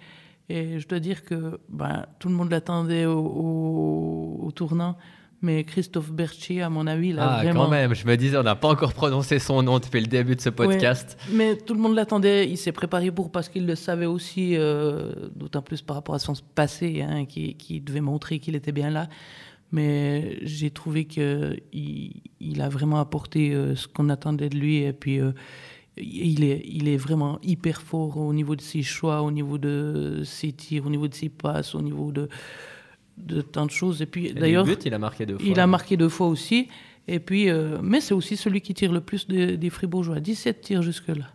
[0.48, 4.96] Et je dois dire que ben, tout le monde l'attendait au, au tournant.
[5.44, 7.64] Mais Christophe Berchi, à mon avis, là, ah, vraiment...
[7.64, 10.34] quand même, je me disais, on n'a pas encore prononcé son nom depuis le début
[10.34, 11.18] de ce podcast.
[11.32, 15.12] mais tout le monde l'attendait, il s'est préparé pour parce qu'il le savait aussi, euh,
[15.36, 18.88] d'autant plus par rapport à son passé, hein, qui, qui, devait montrer qu'il était bien
[18.88, 19.06] là.
[19.70, 21.60] Mais j'ai trouvé qu'il
[22.40, 24.78] il a vraiment apporté euh, ce qu'on attendait de lui.
[24.78, 25.32] Et puis, euh,
[25.98, 30.22] il, est, il est vraiment hyper fort au niveau de ses choix, au niveau de
[30.24, 32.30] ses tirs, au niveau de ses passes, au niveau de
[33.16, 34.02] de tant de choses.
[34.02, 35.46] Et puis d'ailleurs, il a marqué deux fois.
[35.46, 36.68] Il a marqué deux fois aussi.
[37.06, 40.20] Et puis, euh, mais c'est aussi celui qui tire le plus des Fribourgeois.
[40.20, 41.26] 17 tirs jusque-là.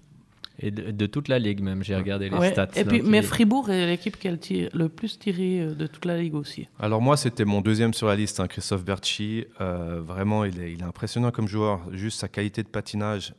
[0.62, 2.68] Et de, toute la ligue même, j'ai regardé les stats.
[2.76, 4.32] Et puis, mais Fribourg est l'équipe qui a
[4.74, 6.68] le, plus tiré euh, de toute la ligue aussi.
[6.80, 9.46] Alors moi, c'était mon deuxième sur la liste, hein, Christophe Berchi.
[9.62, 11.80] Euh, vraiment, il est, il est, impressionnant comme joueur.
[11.94, 13.34] Juste sa qualité de patinage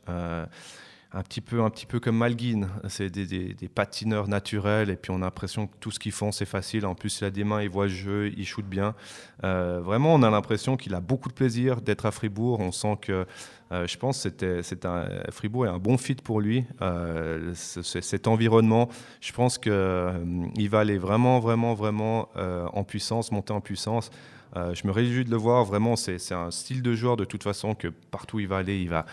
[1.13, 2.69] un petit peu, un petit peu comme Malguin.
[2.87, 6.45] C'est des, patineurs naturels et puis on a l'impression que tout ce qu'ils font c'est
[6.45, 6.85] facile.
[6.85, 8.95] En plus, il a des mains, il voit le jeu, il shoot bien.
[9.43, 12.59] Euh, vraiment, on a l'impression qu'il a beaucoup de plaisir d'être à Fribourg.
[12.59, 13.25] On sent que,
[13.71, 16.63] euh, je pense, c'était, c'est un Fribourg est un bon fit pour lui.
[16.81, 18.87] Euh, cet environnement,
[19.19, 20.13] je pense que
[20.55, 24.11] il va aller vraiment, vraiment, vraiment en puissance, monter en puissance.
[24.55, 25.65] je me réjouis de le voir.
[25.65, 28.81] Vraiment, c'est, c'est un style de joueur de toute façon que partout il va aller,
[28.81, 29.05] il va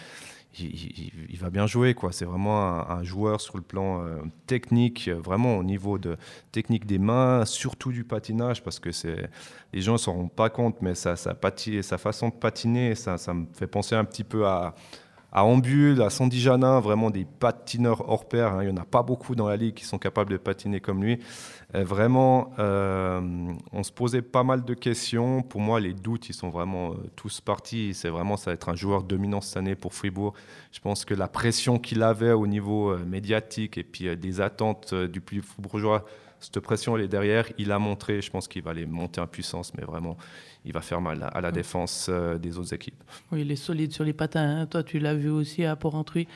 [0.61, 1.95] il, va bien jouer.
[1.95, 2.13] quoi.
[2.13, 6.17] C'est vraiment un, joueur sur le plan euh, technique, vraiment au niveau de
[6.53, 8.91] technique des mains, surtout du patinage, parce que
[9.73, 13.67] les gens ne s'en rendent pas compte, mais sa façon de patiner, ça me fait
[13.67, 14.75] penser un petit peu à,
[15.31, 18.55] à Ambul, à Sandy Janin, vraiment des patineurs hors pair.
[18.55, 18.62] Hein.
[18.62, 21.05] Il n'y en a pas beaucoup dans la ligue qui sont capables de patiner comme
[21.05, 21.18] lui.
[21.74, 23.20] Euh, vraiment, euh,
[23.72, 25.43] on se posait pas mal de questions.
[25.43, 27.93] Pour moi, les doutes, ils sont vraiment euh, tous partis.
[27.93, 30.33] C'est vraiment, ça va être un joueur dominant cette année pour Fribourg.
[30.72, 35.20] Je pense que la pression qu'il avait au niveau médiatique et puis des attentes du
[35.20, 36.05] plus fribourgeois,
[36.41, 37.47] cette pression, elle est derrière.
[37.59, 40.16] Il a montré, je pense qu'il va aller monter en puissance, mais vraiment,
[40.64, 42.11] il va faire mal à la défense
[42.41, 43.03] des autres équipes.
[43.32, 44.61] Oui, il est solide sur les patins.
[44.61, 44.66] Hein.
[44.66, 46.26] Toi, tu l'as vu aussi à Port-Entruy.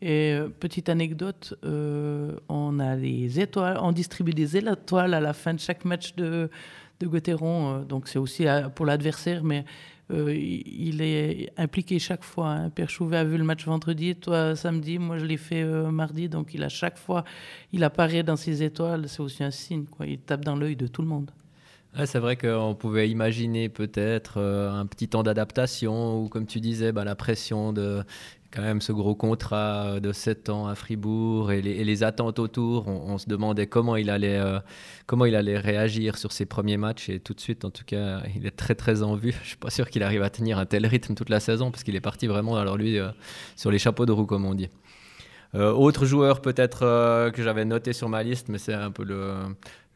[0.00, 5.32] Et euh, petite anecdote, euh, on a les étoiles, on distribue des étoiles à la
[5.32, 6.50] fin de chaque match de,
[7.00, 7.80] de Gauthieron.
[7.80, 8.46] Euh, donc c'est aussi
[8.76, 9.64] pour l'adversaire, mais
[10.10, 12.48] il est impliqué chaque fois.
[12.48, 12.70] Hein.
[12.70, 16.28] Père Chouvet a vu le match vendredi, toi samedi, moi je l'ai fait mardi.
[16.28, 17.24] Donc il a chaque fois,
[17.72, 19.08] il apparaît dans ses étoiles.
[19.08, 19.84] C'est aussi un signe.
[20.06, 21.30] Il tape dans l'œil de tout le monde.
[22.04, 27.04] c'est vrai qu'on pouvait imaginer peut-être un petit temps d'adaptation ou comme tu disais, bah,
[27.04, 28.02] la pression de
[28.50, 32.88] quand même ce gros contrat de 7 ans à Fribourg et les, attentes autour.
[32.88, 34.58] On, se demandait comment il, allait, euh,
[35.06, 37.08] comment il allait réagir sur ses premiers matchs.
[37.08, 39.32] Et tout de suite, en tout cas, il est très très en vue.
[39.32, 41.70] Je ne suis pas sûr qu'il arrive à tenir un tel rythme toute la saison
[41.70, 43.10] parce qu'il est parti vraiment, alors lui, euh,
[43.56, 44.70] sur les chapeaux de roue, comme on dit.
[45.54, 49.32] Euh, autre joueur peut-être que j'avais noté sur ma liste, mais c'est un peu le,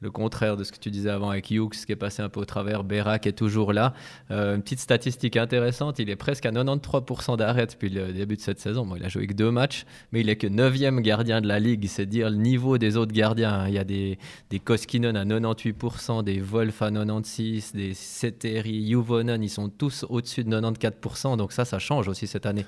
[0.03, 2.41] le contraire de ce que tu disais avant avec Hughes, qui est passé un peu
[2.41, 2.83] au travers.
[2.83, 3.95] Berak est toujours là.
[4.31, 8.41] Euh, une petite statistique intéressante, il est presque à 93% d'arrêt depuis le début de
[8.41, 8.89] cette saison.
[8.97, 11.87] Il a joué que deux matchs, mais il est que 9e gardien de la ligue.
[11.87, 13.69] C'est dire le niveau des autres gardiens.
[13.69, 14.19] Il y a des,
[14.51, 20.43] des Koskinen à 98%, des Wolf à 96%, des Seteri, Juvonen, ils sont tous au-dessus
[20.43, 21.37] de 94%.
[21.37, 22.67] Donc ça, ça change aussi cette année.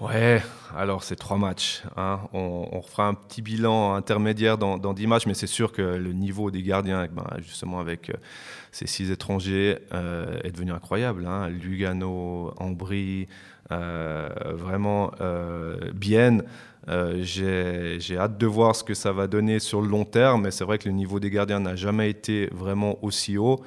[0.00, 0.42] Ouais,
[0.76, 1.82] alors c'est trois matchs.
[1.96, 2.20] Hein.
[2.32, 6.50] On, fera un petit bilan intermédiaire dans, 10 matchs, mais c'est sûr que le niveau
[6.50, 8.14] des gardiens, ben, justement avec euh,
[8.72, 11.26] ces six étrangers, euh, est devenu incroyable.
[11.26, 11.48] Hein.
[11.50, 13.28] Lugano, Ambry,
[13.70, 15.12] euh, vraiment
[15.94, 16.38] bien.
[16.88, 20.50] Euh, J'ai hâte de voir ce que ça va donner sur le long terme, mais
[20.50, 23.62] c'est vrai que le niveau des gardiens n'a jamais été vraiment aussi haut.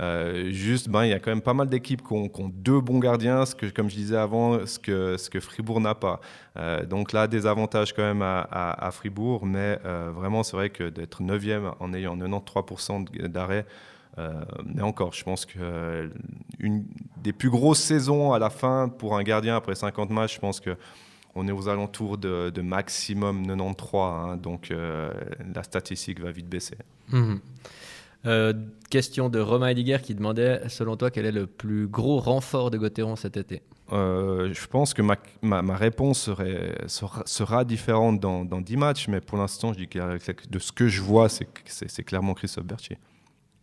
[0.00, 2.98] Euh, juste, ben, il y a quand même pas mal d'équipes qui, ont deux bons
[2.98, 6.20] gardiens, ce que, comme je disais avant, ce que, ce que Fribourg n'a pas.
[6.56, 10.88] Euh, donc là, des avantages quand même à, Fribourg, mais euh, vraiment, c'est vrai que
[10.88, 13.66] d'être 9e en ayant 93% d'arrêt,
[14.66, 16.10] mais encore, je pense que
[16.58, 16.84] une
[17.16, 20.60] des plus grosses saisons à la fin pour un gardien après 50 matchs, je pense
[20.60, 20.76] que
[21.34, 26.76] on est aux alentours de, maximum 93, hein, donc la statistique va vite baisser.
[27.08, 27.36] Mmh.
[28.26, 28.52] Euh,
[28.90, 32.76] question de Romain Ediger qui demandait, selon toi, quel est le plus gros renfort de
[32.78, 33.62] Gauthieron cet été?
[33.92, 39.08] Euh, Je pense que ma, ma, ma réponse serait, sera, différente dans, dans 10 matchs,
[39.08, 39.98] mais pour l'instant, je dis que
[40.48, 42.98] de ce que je vois, c'est clairement Christophe Berthier.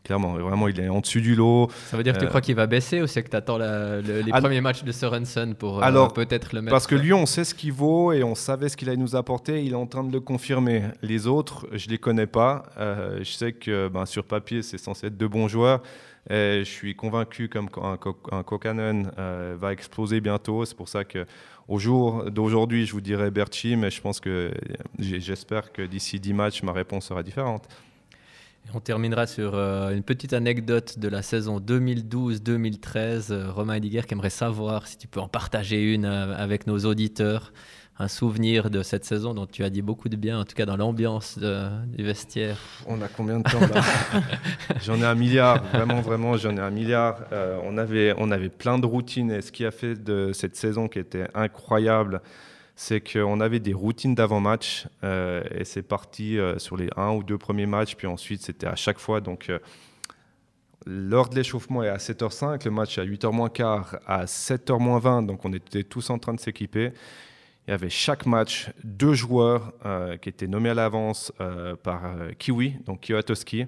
[0.08, 1.70] Clairement, vraiment, il est en dessus du lot.
[1.88, 2.30] Ça veut dire que tu euh...
[2.30, 4.86] crois qu'il va baisser ou c'est que tu attends la, le, les alors, premiers matchs
[4.86, 8.14] de Sorensen pour euh, peut-être le mettre Parce que lui, on sait ce qu'il vaut
[8.14, 9.66] et on savait ce qu'il allait nous apporter.
[9.66, 10.84] Il est en train de le confirmer.
[11.02, 12.64] Les autres, je ne les connais pas.
[12.78, 15.84] Euh, je sais que ben, sur papier, c'est censé être de bons joueurs.
[16.30, 17.98] Et je suis convaincu comme un,
[18.32, 20.64] un Kokanen euh, va exploser bientôt.
[20.64, 21.26] C'est pour ça que
[21.68, 24.52] au jour d'aujourd'hui, je vous dirais Berchi, mais je pense que
[25.00, 27.68] j'espère que d'ici 10 matchs, ma réponse sera différente.
[28.74, 33.32] On terminera sur euh, une petite anecdote de la saison 2012-2013.
[33.32, 36.78] Euh, Romain Ediger qui aimerait savoir si tu peux en partager une euh, avec nos
[36.80, 37.54] auditeurs.
[37.98, 40.66] Un souvenir de cette saison dont tu as dit beaucoup de bien, en tout cas
[40.66, 42.60] dans l'ambiance du vestiaire.
[42.86, 43.82] On a combien de temps là?
[44.84, 47.22] J'en ai un milliard, vraiment, vraiment, j'en ai un milliard.
[47.64, 50.88] On, avait, on avait plein de routines et ce qui a fait de cette saison
[50.88, 52.22] qui était incroyable,
[52.80, 57.24] c'est qu'on avait des routines d'avant-match euh, et c'est parti euh, sur les un ou
[57.24, 59.20] deux premiers matchs, puis ensuite c'était à chaque fois.
[59.20, 59.58] Donc, euh,
[60.86, 65.00] l'heure de l'échauffement est à 7h05, le match à 8h moins quart, à 7h moins
[65.00, 66.92] 20, donc on était tous en train de s'équiper.
[67.68, 71.34] Il y avait chaque match deux joueurs euh, qui étaient nommés à l'avance
[71.82, 73.66] par Kiwi, donc Kiwatoski,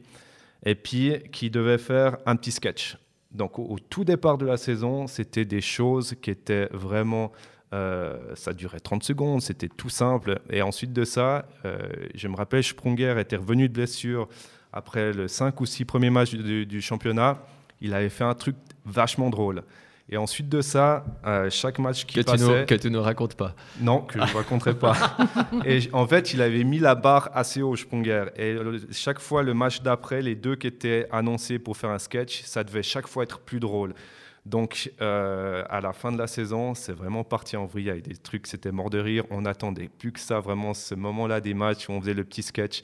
[0.63, 2.95] et puis qui devaient faire un petit sketch.
[3.31, 7.31] Donc au tout départ de la saison, c'était des choses qui étaient vraiment
[7.71, 10.39] euh, ça durait 30 secondes, c'était tout simple.
[10.49, 11.77] Et ensuite de ça, euh,
[12.15, 14.27] je me rappelle, Sprunger était revenu de blessure
[14.73, 17.39] après le 5 ou 6 premiers matchs du, du, championnat.
[17.81, 18.55] Il avait fait un truc
[18.85, 19.63] vachement drôle.
[20.11, 22.65] Et ensuite de ça, euh, chaque match qui que passait...
[22.65, 23.53] Tu que tu ne racontes pas.
[23.79, 24.95] Non, que je ne raconterai pas.
[25.65, 28.25] Et en fait, il avait mis la barre assez haut, Sprunger.
[28.35, 28.57] Et
[28.91, 32.63] chaque fois, le match d'après, les deux qui étaient annoncés pour faire un sketch, ça
[32.63, 33.93] devait chaque fois être plus drôle.
[34.49, 38.17] Donc, euh, à la fin de la saison, c'est vraiment parti en vrille avec des
[38.17, 39.23] trucs, c'était mort de rire.
[39.29, 42.41] On attendait plus que ça, vraiment, ce moment-là des matchs où on faisait le petit
[42.41, 42.81] sketch.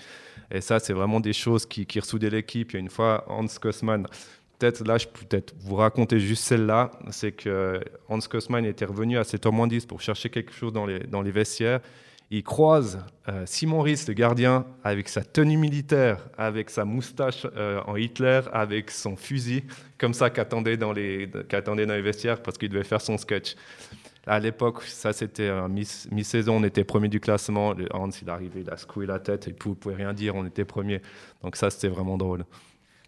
[0.52, 2.72] Et ça, c'est vraiment des choses qui, ressoudaient l'équipe.
[2.72, 4.06] Il y a une fois, Hans Kosman,
[4.60, 6.92] peut-être là, je peux peut-être vous raconter juste celle-là.
[7.10, 11.24] C'est que Hans Kosman était revenu à 7h10 pour chercher quelque chose dans les, dans
[11.24, 11.80] les vestiaires
[12.32, 13.00] il croise
[13.30, 18.42] euh, Simon Ries, le gardien, avec sa tenue militaire, avec sa moustache euh, en Hitler,
[18.52, 19.64] avec son fusil,
[19.98, 21.28] comme ça qu'attendait dans, les,
[22.02, 23.56] vestiaires parce qu'il devait faire son sketch.
[24.28, 25.52] À l'époque, ça c'était
[26.12, 27.76] mi-saison, on était premier du classement.
[27.92, 30.66] Hans, il arrivait, il a secoué la tête, et ne pouvait rien dire, on était
[30.66, 31.02] premier.
[31.44, 32.44] Donc ça, c'était vraiment drôle.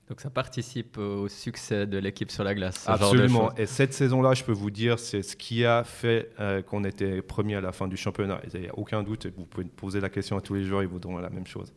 [0.07, 2.83] Donc ça participe au succès de l'équipe sur la glace.
[2.85, 3.53] Ce Absolument.
[3.55, 7.21] Et cette saison-là, je peux vous dire, c'est ce qui a fait euh, qu'on était
[7.21, 8.39] premier à la fin du championnat.
[8.53, 9.27] Il n'y a aucun doute.
[9.35, 11.73] Vous pouvez poser la question à tous les joueurs, ils vous diront la même chose.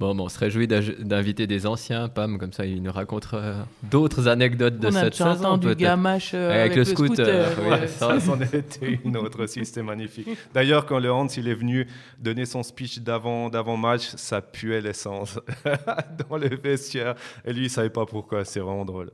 [0.00, 3.60] Bon, bon, on se réjouit d'inviter des anciens, Pam, comme ça ils nous racontent euh,
[3.82, 5.56] d'autres anecdotes de on cette a saison.
[5.56, 7.26] du gamache euh, avec, avec, le, scooter.
[7.26, 7.86] scooter oui, ouais.
[7.88, 10.28] Ça, c'en était une autre aussi, c'était magnifique.
[10.54, 11.88] D'ailleurs, quand le Hans il est venu
[12.20, 15.40] donner son speech d'avant match, ça puait l'essence
[16.30, 17.16] dans le vestiaire.
[17.44, 19.10] Et lui, il savait pas pourquoi, c'est vraiment drôle.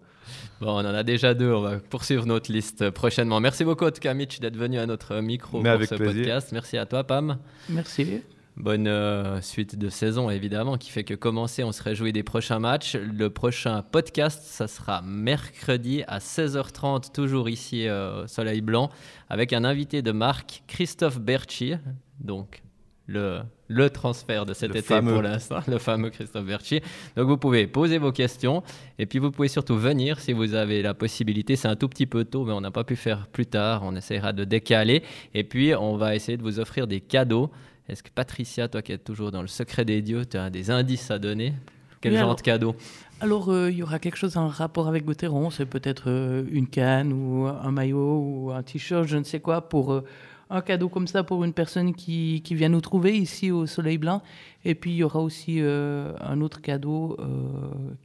[0.60, 3.40] Bon, on en a déjà deux, on va poursuivre notre liste prochainement.
[3.40, 5.94] Merci beaucoup, en tout cas, Mitch, d'être venu à notre micro Mais pour avec ce
[5.94, 6.14] plaisir.
[6.14, 6.52] podcast.
[6.52, 7.38] Merci à toi, Pam.
[7.70, 8.20] Merci.
[8.56, 12.60] Bonne euh, suite de saison, évidemment, qui fait que commencer, on se réjouit des prochains
[12.60, 12.94] matchs.
[12.94, 18.90] Le prochain podcast, ça sera mercredi à 16h30, toujours ici euh, Soleil Blanc,
[19.28, 21.74] avec un invité de marque, Christophe Berchi,
[22.20, 22.62] donc
[23.06, 25.12] le, le transfert de cet Le été fameux.
[25.12, 26.80] pour l'instant, le fameux Christophe Berchi.
[27.16, 28.62] Donc vous pouvez poser vos questions
[29.00, 31.56] et puis vous pouvez surtout venir si vous avez la possibilité.
[31.56, 33.82] C'est un tout petit peu tôt, mais on n'a pas pu faire plus tard.
[33.84, 35.02] On essaiera de décaler
[35.34, 37.50] et puis on va essayer de vous offrir des cadeaux.
[37.88, 40.70] Est-ce que Patricia, toi qui es toujours dans le secret des dieux, tu as des
[40.70, 41.52] indices à donner?
[42.00, 42.76] Quel Oui, genre alors- de cadeau?
[43.20, 45.50] Alors, euh, il y aura quelque chose en rapport avec Gauthieron.
[45.50, 49.68] C'est peut-être euh, une canne ou un maillot ou un t-shirt, je ne sais quoi,
[49.68, 50.04] pour euh,
[50.50, 53.98] un cadeau comme ça pour une personne qui, qui, vient nous trouver ici au Soleil
[53.98, 54.22] Blanc.
[54.64, 57.16] Et puis il y aura aussi un autre cadeau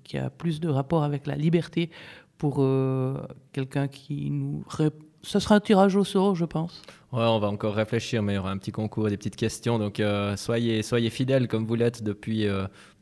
[0.03, 1.89] qui a plus de rapport avec la liberté
[2.37, 2.65] pour
[3.51, 4.63] quelqu'un qui nous...
[5.21, 6.81] Ce sera un tirage au sort, je pense.
[7.11, 9.79] Ouais, on va encore réfléchir, mais il y aura un petit concours, des petites questions.
[9.79, 10.01] Donc
[10.37, 12.47] soyez, soyez fidèles comme vous l'êtes depuis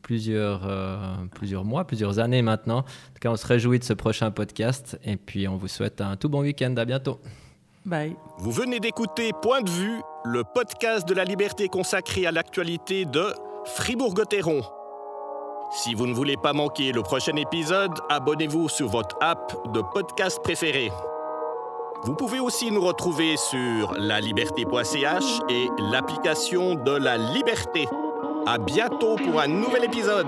[0.01, 0.61] plusieurs,
[1.35, 2.79] plusieurs mois, plusieurs années maintenant.
[2.79, 4.97] En tout cas, on se réjouit de ce prochain podcast.
[5.03, 6.73] Et puis on vous souhaite un tout bon week-end.
[6.77, 7.19] À bientôt.
[8.39, 13.25] Vous venez d'écouter Point de vue, le podcast de la liberté consacré à l'actualité de
[13.65, 14.61] Fribourg-Gotteron.
[15.71, 20.39] Si vous ne voulez pas manquer le prochain épisode, abonnez-vous sur votre app de podcast
[20.43, 20.89] préféré.
[22.03, 27.87] Vous pouvez aussi nous retrouver sur laliberté.ch et l'application de la liberté.
[28.45, 30.27] À bientôt pour un nouvel épisode.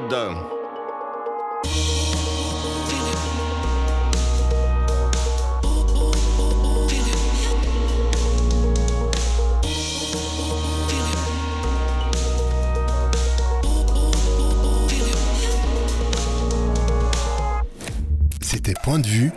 [18.84, 19.32] Point de vue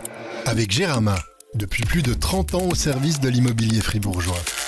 [0.45, 1.17] avec Gérama,
[1.55, 4.62] depuis plus de 30 ans au service de l'immobilier fribourgeois.